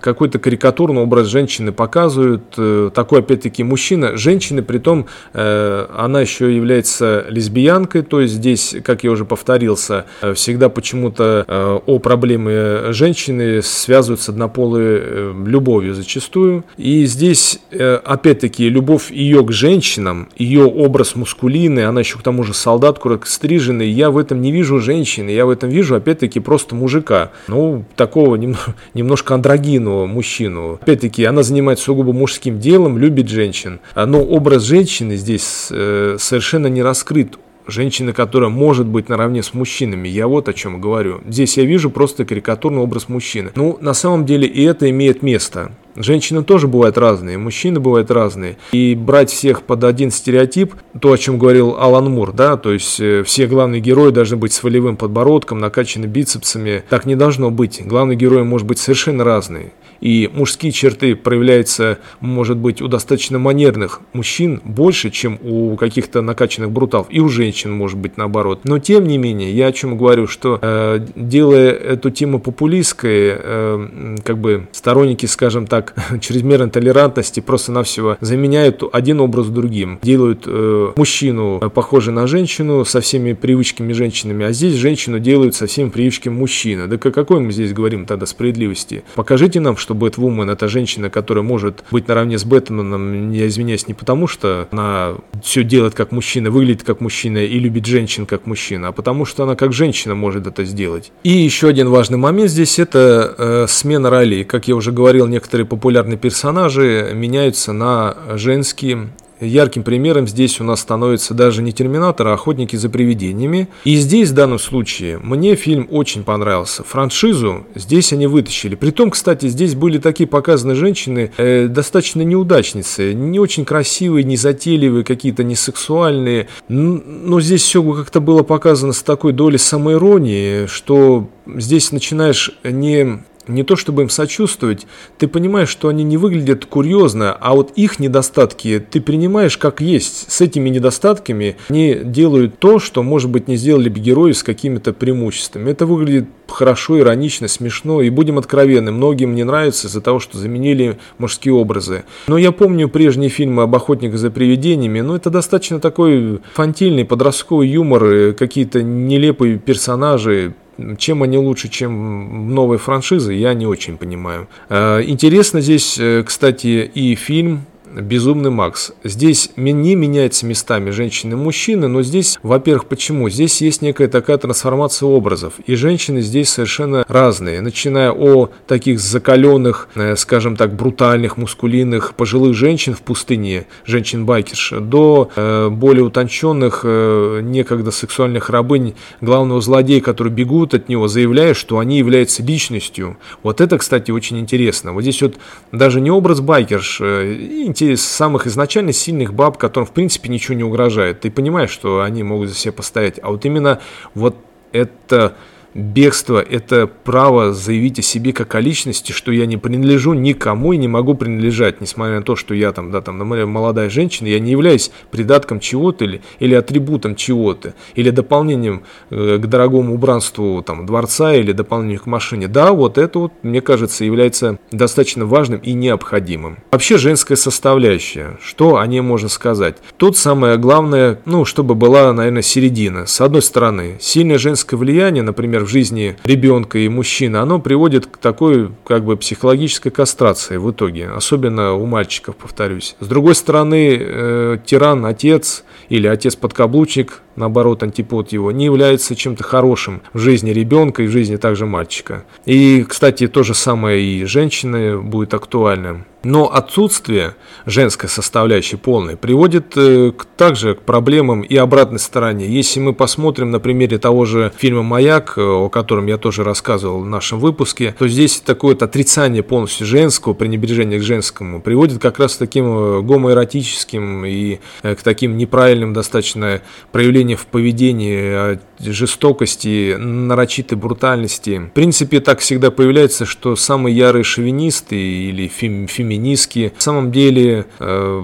какой-то 0.00 0.38
карикатурный 0.38 1.02
образ 1.02 1.28
женщины 1.28 1.70
показывают. 1.70 2.42
Э, 2.56 2.90
такой, 2.92 3.20
опять-таки, 3.20 3.62
мужчина. 3.62 4.16
Женщина, 4.16 4.62
при 4.62 4.78
том, 4.78 5.06
э, 5.32 5.86
она 5.96 6.20
еще 6.20 6.54
является 6.54 7.24
лесбиянкой, 7.28 8.02
то 8.02 8.20
есть 8.20 8.34
здесь, 8.34 8.74
как 8.84 9.04
я 9.04 9.10
уже 9.12 9.24
повторился, 9.24 10.06
э, 10.22 10.34
всегда 10.34 10.68
почему-то 10.68 11.82
о 11.86 11.98
проблеме 11.98 12.92
женщины 12.92 13.62
связывают 13.62 14.20
с 14.20 14.28
однополой 14.28 15.32
любовью 15.46 15.94
зачастую. 15.94 16.64
И 16.76 17.04
здесь, 17.06 17.60
опять-таки, 17.70 18.68
любовь 18.68 19.10
ее 19.10 19.44
к 19.44 19.52
женщинам, 19.52 20.28
ее 20.36 20.64
образ 20.64 21.14
мускулины, 21.14 21.84
она 21.84 22.00
еще 22.00 22.18
к 22.18 22.22
тому 22.22 22.42
же 22.42 22.54
солдат, 22.54 22.98
коротко 22.98 23.28
стриженный, 23.28 23.90
я 23.90 24.10
в 24.10 24.18
этом 24.18 24.40
не 24.40 24.52
вижу 24.52 24.80
женщины, 24.80 25.30
я 25.30 25.46
в 25.46 25.50
этом 25.50 25.70
вижу, 25.70 25.94
опять-таки, 25.94 26.40
просто 26.40 26.74
мужика. 26.74 27.30
Ну, 27.48 27.84
такого 27.96 28.36
немного 28.36 28.74
немножко 29.12 29.34
андрогинного 29.34 30.06
мужчину. 30.06 30.78
Опять-таки, 30.80 31.24
она 31.24 31.42
занимается 31.42 31.84
сугубо 31.84 32.14
мужским 32.14 32.58
делом, 32.58 32.96
любит 32.96 33.28
женщин. 33.28 33.80
Но 33.94 34.24
образ 34.24 34.62
женщины 34.62 35.16
здесь 35.16 35.68
э, 35.70 36.16
совершенно 36.18 36.68
не 36.68 36.82
раскрыт 36.82 37.36
женщина, 37.66 38.12
которая 38.12 38.50
может 38.50 38.86
быть 38.86 39.08
наравне 39.08 39.42
с 39.42 39.54
мужчинами. 39.54 40.08
Я 40.08 40.26
вот 40.26 40.48
о 40.48 40.52
чем 40.52 40.80
говорю. 40.80 41.20
Здесь 41.26 41.56
я 41.56 41.64
вижу 41.64 41.90
просто 41.90 42.24
карикатурный 42.24 42.80
образ 42.80 43.08
мужчины. 43.08 43.50
Ну, 43.54 43.78
на 43.80 43.94
самом 43.94 44.26
деле 44.26 44.46
и 44.46 44.62
это 44.62 44.88
имеет 44.90 45.22
место. 45.22 45.72
Женщины 45.94 46.42
тоже 46.42 46.68
бывают 46.68 46.96
разные, 46.96 47.36
мужчины 47.36 47.78
бывают 47.78 48.10
разные. 48.10 48.56
И 48.72 48.94
брать 48.94 49.30
всех 49.30 49.62
под 49.62 49.84
один 49.84 50.10
стереотип, 50.10 50.74
то, 50.98 51.12
о 51.12 51.18
чем 51.18 51.38
говорил 51.38 51.76
Алан 51.78 52.10
Мур, 52.10 52.32
да, 52.32 52.56
то 52.56 52.72
есть 52.72 52.98
э, 52.98 53.22
все 53.24 53.46
главные 53.46 53.82
герои 53.82 54.10
должны 54.10 54.38
быть 54.38 54.54
с 54.54 54.62
волевым 54.62 54.96
подбородком, 54.96 55.58
накачаны 55.58 56.06
бицепсами. 56.06 56.82
Так 56.88 57.04
не 57.04 57.14
должно 57.14 57.50
быть. 57.50 57.82
Главный 57.84 58.16
герой 58.16 58.42
может 58.44 58.66
быть 58.66 58.78
совершенно 58.78 59.22
разный 59.22 59.72
и 60.02 60.28
мужские 60.32 60.72
черты 60.72 61.14
проявляются, 61.14 61.98
может 62.20 62.58
быть, 62.58 62.82
у 62.82 62.88
достаточно 62.88 63.38
манерных 63.38 64.00
мужчин 64.12 64.60
больше, 64.64 65.10
чем 65.10 65.38
у 65.42 65.76
каких-то 65.76 66.20
накачанных 66.20 66.72
бруталов, 66.72 67.06
и 67.08 67.20
у 67.20 67.28
женщин, 67.28 67.72
может 67.72 67.98
быть, 67.98 68.16
наоборот. 68.16 68.60
Но, 68.64 68.80
тем 68.80 69.06
не 69.06 69.16
менее, 69.16 69.52
я 69.52 69.68
о 69.68 69.72
чем 69.72 69.96
говорю, 69.96 70.26
что 70.26 70.58
э, 70.60 71.06
делая 71.14 71.70
эту 71.70 72.10
тему 72.10 72.40
популистской, 72.40 73.36
э, 73.38 74.16
как 74.24 74.38
бы 74.38 74.66
сторонники, 74.72 75.26
скажем 75.26 75.66
так, 75.66 75.94
чрезмерной 76.20 76.70
толерантности 76.70 77.38
просто-навсего 77.38 78.16
заменяют 78.20 78.82
один 78.92 79.20
образ 79.20 79.46
другим, 79.48 80.00
делают 80.02 80.44
э, 80.46 80.92
мужчину 80.96 81.60
похожий 81.72 82.12
на 82.12 82.26
женщину 82.26 82.84
со 82.84 83.00
всеми 83.00 83.34
привычками 83.34 83.92
женщинами, 83.92 84.46
а 84.46 84.52
здесь 84.52 84.74
женщину 84.74 85.20
делают 85.20 85.54
со 85.54 85.66
всеми 85.66 85.90
привычками 85.90 86.34
мужчины. 86.34 86.88
Да 86.88 86.98
какой 86.98 87.38
мы 87.38 87.52
здесь 87.52 87.72
говорим 87.72 88.04
тогда 88.04 88.26
справедливости? 88.26 89.04
Покажите 89.14 89.60
нам, 89.60 89.76
что 89.76 89.91
что 89.92 89.94
Бэтвумен 89.94 90.48
это 90.48 90.68
женщина, 90.68 91.10
которая 91.10 91.44
может 91.44 91.84
быть 91.90 92.08
наравне 92.08 92.38
с 92.38 92.44
Бэтменом, 92.44 93.30
я 93.32 93.46
извиняюсь, 93.46 93.88
не 93.88 93.94
потому 93.94 94.26
что 94.26 94.68
она 94.70 95.16
все 95.42 95.64
делает 95.64 95.94
как 95.94 96.12
мужчина, 96.12 96.50
выглядит 96.50 96.82
как 96.82 97.00
мужчина 97.00 97.38
и 97.38 97.58
любит 97.58 97.84
женщин 97.84 98.24
как 98.24 98.46
мужчина, 98.46 98.88
а 98.88 98.92
потому 98.92 99.26
что 99.26 99.42
она 99.42 99.54
как 99.54 99.72
женщина 99.72 100.14
может 100.14 100.46
это 100.46 100.64
сделать. 100.64 101.12
И 101.24 101.30
еще 101.30 101.68
один 101.68 101.90
важный 101.90 102.16
момент 102.16 102.50
здесь 102.50 102.78
это 102.78 103.34
э, 103.36 103.66
смена 103.68 104.08
ролей. 104.08 104.44
Как 104.44 104.66
я 104.66 104.76
уже 104.76 104.92
говорил, 104.92 105.26
некоторые 105.26 105.66
популярные 105.66 106.16
персонажи 106.16 107.12
меняются 107.14 107.72
на 107.72 108.16
женские 108.34 109.10
Ярким 109.46 109.82
примером 109.82 110.28
здесь 110.28 110.60
у 110.60 110.64
нас 110.64 110.80
становится 110.80 111.34
даже 111.34 111.62
не 111.62 111.72
«Терминатор», 111.72 112.28
а 112.28 112.34
«Охотники 112.34 112.76
за 112.76 112.88
привидениями». 112.88 113.68
И 113.84 113.96
здесь, 113.96 114.30
в 114.30 114.34
данном 114.34 114.58
случае, 114.58 115.18
мне 115.18 115.56
фильм 115.56 115.88
очень 115.90 116.22
понравился. 116.22 116.84
Франшизу 116.84 117.66
здесь 117.74 118.12
они 118.12 118.26
вытащили. 118.28 118.76
Притом, 118.76 119.10
кстати, 119.10 119.48
здесь 119.48 119.74
были 119.74 119.98
такие 119.98 120.28
показаны 120.28 120.74
женщины, 120.74 121.32
э, 121.36 121.66
достаточно 121.66 122.22
неудачницы, 122.22 123.14
не 123.14 123.40
очень 123.40 123.64
красивые, 123.64 124.24
не 124.24 124.36
затейливые, 124.36 125.04
какие-то 125.04 125.42
не 125.42 125.56
сексуальные. 125.56 126.48
Но 126.68 127.40
здесь 127.40 127.62
все 127.62 127.82
как-то 127.82 128.20
было 128.20 128.42
показано 128.42 128.92
с 128.92 129.02
такой 129.02 129.32
долей 129.32 129.58
самоиронии, 129.58 130.66
что 130.66 131.28
здесь 131.46 131.90
начинаешь 131.90 132.52
не 132.62 133.24
не 133.46 133.62
то 133.62 133.76
чтобы 133.76 134.02
им 134.02 134.08
сочувствовать, 134.08 134.86
ты 135.18 135.28
понимаешь, 135.28 135.68
что 135.68 135.88
они 135.88 136.04
не 136.04 136.16
выглядят 136.16 136.64
курьезно, 136.64 137.32
а 137.32 137.54
вот 137.54 137.72
их 137.76 137.98
недостатки 137.98 138.84
ты 138.90 139.00
принимаешь 139.00 139.58
как 139.58 139.80
есть. 139.80 140.30
С 140.30 140.40
этими 140.40 140.68
недостатками 140.68 141.56
они 141.68 142.00
делают 142.04 142.58
то, 142.58 142.78
что, 142.78 143.02
может 143.02 143.30
быть, 143.30 143.48
не 143.48 143.56
сделали 143.56 143.88
бы 143.88 144.00
герои 144.00 144.32
с 144.32 144.42
какими-то 144.42 144.92
преимуществами. 144.92 145.70
Это 145.70 145.86
выглядит 145.86 146.26
хорошо, 146.48 146.98
иронично, 146.98 147.48
смешно, 147.48 148.02
и 148.02 148.10
будем 148.10 148.38
откровенны, 148.38 148.92
многим 148.92 149.34
не 149.34 149.44
нравится 149.44 149.86
из-за 149.86 150.00
того, 150.00 150.20
что 150.20 150.38
заменили 150.38 150.98
мужские 151.18 151.54
образы. 151.54 152.04
Но 152.26 152.36
я 152.36 152.52
помню 152.52 152.88
прежние 152.88 153.30
фильмы 153.30 153.62
об 153.62 153.74
охотниках 153.74 154.18
за 154.18 154.30
привидениями, 154.30 155.00
но 155.00 155.16
это 155.16 155.30
достаточно 155.30 155.80
такой 155.80 156.40
фантильный 156.54 157.04
подростковый 157.04 157.68
юмор, 157.68 158.34
какие-то 158.34 158.82
нелепые 158.82 159.58
персонажи, 159.58 160.54
чем 160.98 161.22
они 161.22 161.38
лучше, 161.38 161.68
чем 161.68 162.54
новые 162.54 162.78
франшизы, 162.78 163.32
я 163.34 163.54
не 163.54 163.66
очень 163.66 163.96
понимаю. 163.96 164.48
Э, 164.68 165.02
интересно 165.04 165.60
здесь, 165.60 165.98
э, 165.98 166.22
кстати, 166.24 166.90
и 166.94 167.14
фильм 167.14 167.62
Безумный 167.94 168.50
Макс. 168.50 168.92
Здесь 169.04 169.50
не 169.56 169.94
меняется 169.94 170.46
местами 170.46 170.90
женщины 170.90 171.34
и 171.34 171.36
мужчины, 171.36 171.88
но 171.88 172.02
здесь, 172.02 172.38
во-первых, 172.42 172.86
почему? 172.86 173.28
Здесь 173.28 173.60
есть 173.60 173.82
некая 173.82 174.08
такая 174.08 174.38
трансформация 174.38 175.06
образов, 175.06 175.54
и 175.66 175.74
женщины 175.74 176.22
здесь 176.22 176.48
совершенно 176.48 177.04
разные, 177.06 177.60
начиная 177.60 178.10
о 178.10 178.48
таких 178.66 178.98
закаленных, 178.98 179.88
э, 179.94 180.16
скажем 180.16 180.56
так, 180.56 180.74
брутальных, 180.74 181.36
мускулинных 181.36 182.14
пожилых 182.14 182.54
женщин 182.54 182.94
в 182.94 183.02
пустыне, 183.02 183.66
женщин-байкерш, 183.84 184.74
до 184.80 185.30
э, 185.36 185.68
более 185.68 186.04
утонченных, 186.04 186.80
э, 186.84 187.40
некогда 187.42 187.90
сексуальных 187.90 188.48
рабынь 188.48 188.94
главного 189.20 189.60
злодея, 189.60 190.00
которые 190.00 190.32
бегут 190.32 190.72
от 190.72 190.88
него, 190.88 191.08
заявляя, 191.08 191.52
что 191.52 191.78
они 191.78 191.98
являются 191.98 192.42
личностью. 192.42 193.18
Вот 193.42 193.60
это, 193.60 193.76
кстати, 193.76 194.10
очень 194.10 194.38
интересно. 194.38 194.94
Вот 194.94 195.02
здесь 195.02 195.20
вот 195.20 195.34
даже 195.72 196.00
не 196.00 196.10
образ 196.10 196.40
байкерш, 196.40 197.00
интересно, 197.00 197.81
те 197.82 197.96
самых 197.96 198.46
изначально 198.46 198.92
сильных 198.92 199.34
баб, 199.34 199.58
которым 199.58 199.88
в 199.88 199.90
принципе 199.90 200.28
ничего 200.28 200.54
не 200.54 200.62
угрожает. 200.62 201.22
Ты 201.22 201.32
понимаешь, 201.32 201.70
что 201.70 202.02
они 202.02 202.22
могут 202.22 202.48
за 202.48 202.54
себя 202.54 202.72
постоять. 202.72 203.18
А 203.20 203.30
вот 203.30 203.44
именно 203.44 203.80
вот 204.14 204.36
это 204.70 205.34
Бегство– 205.74 206.38
это 206.50 206.86
право 206.86 207.54
заявить 207.54 207.98
о 207.98 208.02
себе 208.02 208.32
как 208.32 208.54
о 208.54 208.60
личности, 208.60 209.12
что 209.12 209.32
я 209.32 209.46
не 209.46 209.56
принадлежу 209.56 210.12
никому 210.12 210.74
и 210.74 210.76
не 210.76 210.88
могу 210.88 211.14
принадлежать, 211.14 211.80
несмотря 211.80 212.16
на 212.16 212.22
то, 212.22 212.36
что 212.36 212.54
я 212.54 212.72
там, 212.72 212.90
да, 212.90 213.00
там, 213.00 213.16
молодая 213.16 213.88
женщина, 213.88 214.28
я 214.28 214.38
не 214.38 214.50
являюсь 214.50 214.90
придатком 215.10 215.60
чего-то 215.60 216.04
или, 216.04 216.20
или 216.40 216.54
атрибутом 216.54 217.16
чего-то, 217.16 217.74
или 217.94 218.10
дополнением 218.10 218.82
э, 219.10 219.38
к 219.38 219.46
дорогому 219.46 219.94
убранству 219.94 220.62
там, 220.62 220.84
дворца 220.84 221.34
или 221.34 221.52
дополнением 221.52 222.00
к 222.00 222.06
машине. 222.06 222.48
Да, 222.48 222.72
вот 222.72 222.98
это 222.98 223.18
вот, 223.18 223.32
мне 223.42 223.62
кажется, 223.62 224.04
является 224.04 224.58
достаточно 224.72 225.24
важным 225.24 225.60
и 225.60 225.72
необходимым. 225.72 226.58
Вообще 226.70 226.98
женская 226.98 227.36
составляющая, 227.36 228.38
что 228.42 228.76
о 228.76 228.86
ней 228.86 229.00
можно 229.00 229.30
сказать? 229.30 229.76
Тут 229.96 230.18
самое 230.18 230.58
главное, 230.58 231.18
ну, 231.24 231.46
чтобы 231.46 231.74
была, 231.74 232.12
наверное, 232.12 232.42
середина. 232.42 233.06
С 233.06 233.20
одной 233.22 233.40
стороны, 233.40 233.96
сильное 234.00 234.36
женское 234.38 234.76
влияние, 234.76 235.22
например, 235.22 235.61
в 235.64 235.68
жизни 235.68 236.16
ребенка 236.24 236.78
и 236.78 236.88
мужчины, 236.88 237.38
оно 237.38 237.58
приводит 237.58 238.06
к 238.06 238.18
такой 238.18 238.70
как 238.84 239.04
бы 239.04 239.16
психологической 239.16 239.90
кастрации 239.90 240.56
в 240.56 240.70
итоге, 240.70 241.08
особенно 241.08 241.74
у 241.74 241.86
мальчиков, 241.86 242.36
повторюсь. 242.36 242.96
С 243.00 243.06
другой 243.06 243.34
стороны, 243.34 243.98
э, 243.98 244.58
тиран, 244.64 245.06
отец 245.06 245.64
или 245.88 246.06
отец-подкаблучник, 246.06 247.21
наоборот, 247.36 247.82
антипод 247.82 248.32
его, 248.32 248.52
не 248.52 248.66
является 248.66 249.16
чем-то 249.16 249.44
хорошим 249.44 250.02
в 250.12 250.18
жизни 250.18 250.50
ребенка 250.50 251.02
и 251.02 251.06
в 251.06 251.10
жизни 251.10 251.36
также 251.36 251.66
мальчика. 251.66 252.24
И, 252.44 252.84
кстати, 252.88 253.28
то 253.28 253.42
же 253.42 253.54
самое 253.54 254.02
и 254.02 254.24
женщины 254.24 254.98
будет 254.98 255.34
актуальным. 255.34 256.06
Но 256.24 256.52
отсутствие 256.52 257.34
женской 257.66 258.08
составляющей 258.08 258.76
полной 258.76 259.16
приводит 259.16 259.76
э, 259.76 260.12
к, 260.16 260.24
также 260.24 260.74
к 260.74 260.82
проблемам 260.82 261.40
и 261.40 261.56
обратной 261.56 261.98
стороне. 261.98 262.46
Если 262.46 262.78
мы 262.78 262.92
посмотрим 262.92 263.50
на 263.50 263.58
примере 263.58 263.98
того 263.98 264.24
же 264.24 264.52
фильма 264.56 264.82
«Маяк», 264.82 265.34
э, 265.36 265.42
о 265.42 265.68
котором 265.68 266.06
я 266.06 266.18
тоже 266.18 266.44
рассказывал 266.44 267.00
в 267.00 267.08
нашем 267.08 267.40
выпуске, 267.40 267.94
то 267.98 268.06
здесь 268.06 268.40
такое 268.40 268.76
отрицание 268.76 269.42
полностью 269.42 269.84
женского, 269.84 270.34
пренебрежение 270.34 271.00
к 271.00 271.02
женскому 271.02 271.60
приводит 271.60 272.00
как 272.00 272.20
раз 272.20 272.36
к 272.36 272.38
таким 272.38 272.66
э, 272.66 273.02
гомоэротическим 273.02 274.24
и 274.24 274.60
к 274.82 275.02
таким 275.02 275.36
неправильным 275.36 275.92
достаточно 275.92 276.62
проявлениям 276.92 277.21
в 277.36 277.46
поведении, 277.46 278.58
жестокости, 278.82 279.96
нарочитой 279.96 280.78
брутальности. 280.78 281.70
В 281.70 281.72
принципе, 281.72 282.20
так 282.20 282.40
всегда 282.40 282.70
появляется, 282.70 283.24
что 283.24 283.56
самые 283.56 283.96
ярые 283.96 284.24
шовинисты 284.24 284.96
или 284.96 285.48
фем, 285.48 285.86
феминистки 285.86 286.72
на 286.74 286.80
самом 286.80 287.12
деле 287.12 287.66
э, 287.78 288.22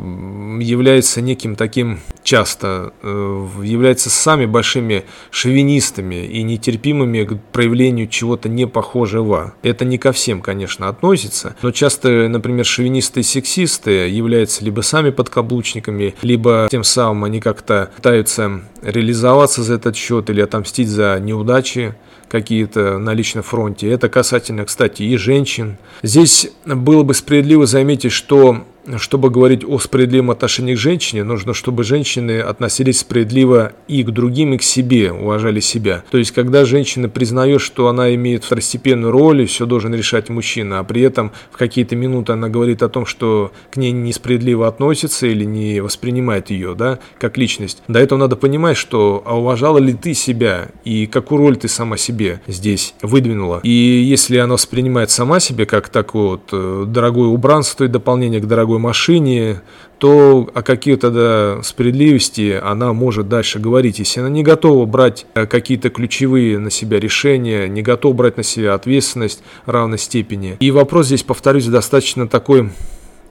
являются 0.61 1.21
неким 1.21 1.57
таким 1.57 2.01
часто, 2.23 2.93
э, 3.03 3.47
являются 3.63 4.11
сами 4.11 4.47
большими 4.47 5.05
шовинистами 5.31 6.27
и 6.27 6.43
нетерпимыми 6.43 7.25
к 7.25 7.39
проявлению 7.53 8.09
чего-то 8.09 8.49
не 8.49 8.67
похожего. 8.67 9.55
Это 9.63 9.85
не 9.85 9.99
ко 9.99 10.13
всем, 10.13 10.41
конечно, 10.41 10.89
относится, 10.89 11.57
но 11.63 11.71
часто, 11.71 12.29
например, 12.29 12.65
шовинисты 12.65 13.21
и 13.21 13.23
сексисты 13.23 14.09
являются 14.09 14.65
либо 14.65 14.81
сами 14.83 15.11
подкаблучниками, 15.11 16.15
либо 16.23 16.69
тем 16.71 16.85
самым 16.85 17.25
они 17.25 17.41
как-то 17.41 17.91
пытаются 17.97 18.63
реализоваться 18.83 19.63
за 19.63 19.75
этот 19.75 19.97
счет 19.97 20.31
или 20.31 20.43
отомстить 20.49 20.89
за 20.89 21.19
неудачи 21.21 21.95
какие-то 22.29 22.99
на 22.99 23.15
личном 23.15 23.43
фронте. 23.43 23.91
Это 23.91 24.09
касательно, 24.09 24.65
кстати, 24.65 25.03
и 25.03 25.17
женщин. 25.17 25.79
Здесь 26.03 26.51
было 26.67 27.03
бы 27.03 27.15
справедливо 27.15 27.67
заметить, 27.67 28.13
что 28.13 28.65
чтобы 28.97 29.31
говорить 29.31 29.65
о 29.65 29.79
справедливом 29.79 30.31
отношении 30.31 30.75
к 30.75 30.79
женщине, 30.79 31.25
нужно, 31.25 31.55
чтобы 31.55 31.85
женщины 31.85 32.41
относились 32.41 33.01
справедливо 33.01 33.73
и 33.87 34.03
к 34.03 34.11
другим, 34.11 34.55
и 34.55 34.59
к 34.59 34.63
себе, 34.63 35.13
уважали 35.13 35.61
себя. 35.61 36.05
То 36.11 36.19
есть, 36.19 36.33
когда 36.33 36.65
женщина 36.65 37.09
признает, 37.09 37.61
что 37.61 37.89
она 37.89 38.15
имеет 38.15 38.45
второстепенную 38.45 39.13
роль, 39.13 39.43
и 39.43 39.47
все 39.47 39.67
должен 39.67 39.95
решать 39.95 40.29
мужчина, 40.29 40.79
а 40.81 40.85
при 40.85 41.03
этом 41.03 41.33
в 41.51 41.57
какие-то 41.57 41.97
минуты 41.97 42.33
она 42.33 42.49
говорит 42.49 42.83
о 42.83 42.89
том, 42.89 43.07
что 43.07 43.53
к 43.71 43.77
ней 43.77 43.93
несправедливо 43.93 44.69
относится 44.69 45.27
или 45.27 45.45
не 45.45 45.81
воспринимает 45.81 46.51
ее, 46.51 46.75
да, 46.75 46.99
как 47.19 47.37
личность. 47.37 47.83
До 47.89 47.99
этого 47.99 48.19
надо 48.19 48.37
понимать, 48.37 48.77
что 48.77 49.23
а 49.27 49.39
уважала 49.39 49.79
ли 49.79 49.93
ты 49.93 50.15
себя 50.15 50.69
и 50.85 51.07
какую 51.07 51.39
роль 51.39 51.57
ты 51.57 51.69
сама 51.69 51.97
себе 51.97 52.41
здесь 52.47 52.95
выдвинула. 53.03 53.61
И 53.63 53.71
если 53.71 54.39
она 54.39 54.55
воспринимает 54.55 55.11
сама 55.11 55.41
себе 55.41 55.67
как 55.67 55.89
такое 55.89 56.29
вот 56.29 56.49
э, 56.53 56.85
дорогое 56.87 57.29
убранство 57.29 57.85
и 57.85 57.89
дополнение 57.89 58.41
к 58.41 58.47
дорогой 58.47 58.78
машине, 58.79 59.63
то 59.99 60.49
о 60.55 60.63
каких 60.63 61.01
тогда 61.01 61.61
справедливости 61.63 62.59
она 62.63 62.93
может 62.93 63.29
дальше 63.29 63.59
говорить. 63.59 63.99
Если 63.99 64.21
она 64.21 64.29
не 64.29 64.43
готова 64.43 64.87
брать 64.87 65.27
э, 65.35 65.47
какие-то 65.47 65.91
ключевые 65.91 66.59
на 66.59 66.71
себя 66.71 67.01
решения, 67.01 67.69
не 67.69 67.83
готова 67.83 68.13
брать 68.13 68.37
на 68.37 68.43
себя 68.43 68.75
ответственность 68.75 69.43
равной 69.67 69.99
степени. 69.99 70.57
И 70.61 70.71
вопрос 70.71 71.07
здесь, 71.07 71.23
повторюсь, 71.23 71.67
достаточно 71.67 72.29
такой 72.29 72.71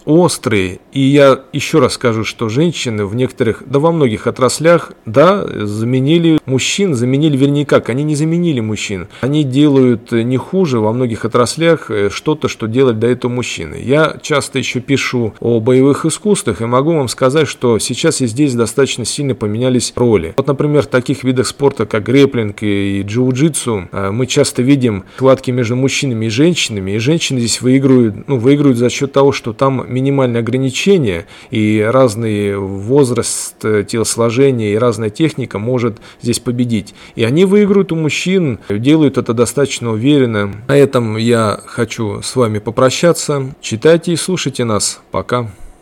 острые. 0.08 0.80
И 0.94 1.02
я 1.02 1.42
еще 1.52 1.80
раз 1.80 1.94
скажу, 1.94 2.24
что 2.24 2.48
женщины 2.48 3.06
в 3.06 3.14
некоторых, 3.14 3.64
да 3.66 3.80
во 3.80 3.92
многих 3.92 4.26
отраслях, 4.26 4.94
да, 5.06 5.46
заменили 5.66 6.40
мужчин, 6.46 6.96
заменили, 6.96 7.36
вернее 7.36 7.66
как, 7.66 7.90
они 7.90 8.04
не 8.04 8.16
заменили 8.16 8.62
мужчин. 8.62 9.10
Они 9.20 9.44
делают 9.44 10.14
не 10.14 10.38
хуже 10.38 10.80
во 10.80 10.94
многих 10.94 11.26
отраслях 11.26 11.92
э, 11.92 12.10
что-то, 12.10 12.48
что 12.48 12.68
делали 12.68 12.96
до 12.96 13.08
этого 13.08 13.30
мужчины. 13.32 13.82
Я 13.84 14.18
часто 14.22 14.60
еще 14.60 14.80
пишу 14.80 15.34
о 15.42 15.60
боевых 15.60 16.06
искусствах 16.06 16.62
и 16.62 16.66
могу 16.66 16.94
вам 16.94 17.10
сказать, 17.10 17.50
что 17.50 17.78
сейчас 17.78 18.22
и 18.22 18.28
здесь 18.28 18.56
достаточно 18.56 19.04
сильно 19.04 19.36
поменялись 19.36 19.92
роли. 19.98 20.34
Вот, 20.38 20.48
например, 20.48 20.84
в 20.84 20.88
таких 20.88 21.26
видах 21.26 21.48
спорта, 21.48 21.86
как 21.86 22.04
греплинг 22.06 22.64
и 22.64 23.02
джиу-джитсу, 23.02 23.90
э, 23.92 24.12
мы 24.12 24.26
часто 24.26 24.62
видим 24.62 25.04
схватки 25.18 25.52
между 25.52 25.76
мужчинами 25.76 26.28
и 26.28 26.30
женщинами, 26.30 26.92
и 26.92 26.98
женщины 26.98 27.40
здесь 27.40 27.62
выигрывают, 27.62 28.28
ну, 28.30 28.38
выигрывают 28.38 28.78
за 28.78 28.90
счет 28.90 29.12
того, 29.12 29.34
что 29.34 29.52
там 29.52 29.86
минимальные 29.98 30.42
ограничения 30.42 31.26
и 31.50 31.84
разный 31.88 32.56
возраст 32.56 33.56
э, 33.64 33.84
телосложения 33.84 34.74
и 34.74 34.78
разная 34.78 35.10
техника 35.10 35.58
может 35.58 35.98
здесь 36.22 36.40
победить. 36.40 36.94
И 37.16 37.24
они 37.24 37.46
выиграют 37.46 37.92
у 37.92 37.96
мужчин, 37.96 38.60
делают 38.70 39.18
это 39.18 39.34
достаточно 39.34 39.92
уверенно. 39.92 40.54
На 40.68 40.78
этом 40.78 41.18
я 41.18 41.60
хочу 41.66 42.22
с 42.22 42.36
вами 42.36 42.60
попрощаться. 42.60 43.56
Читайте 43.62 44.14
и 44.14 44.16
слушайте 44.16 44.64
нас. 44.64 45.02
Пока. 45.12 45.50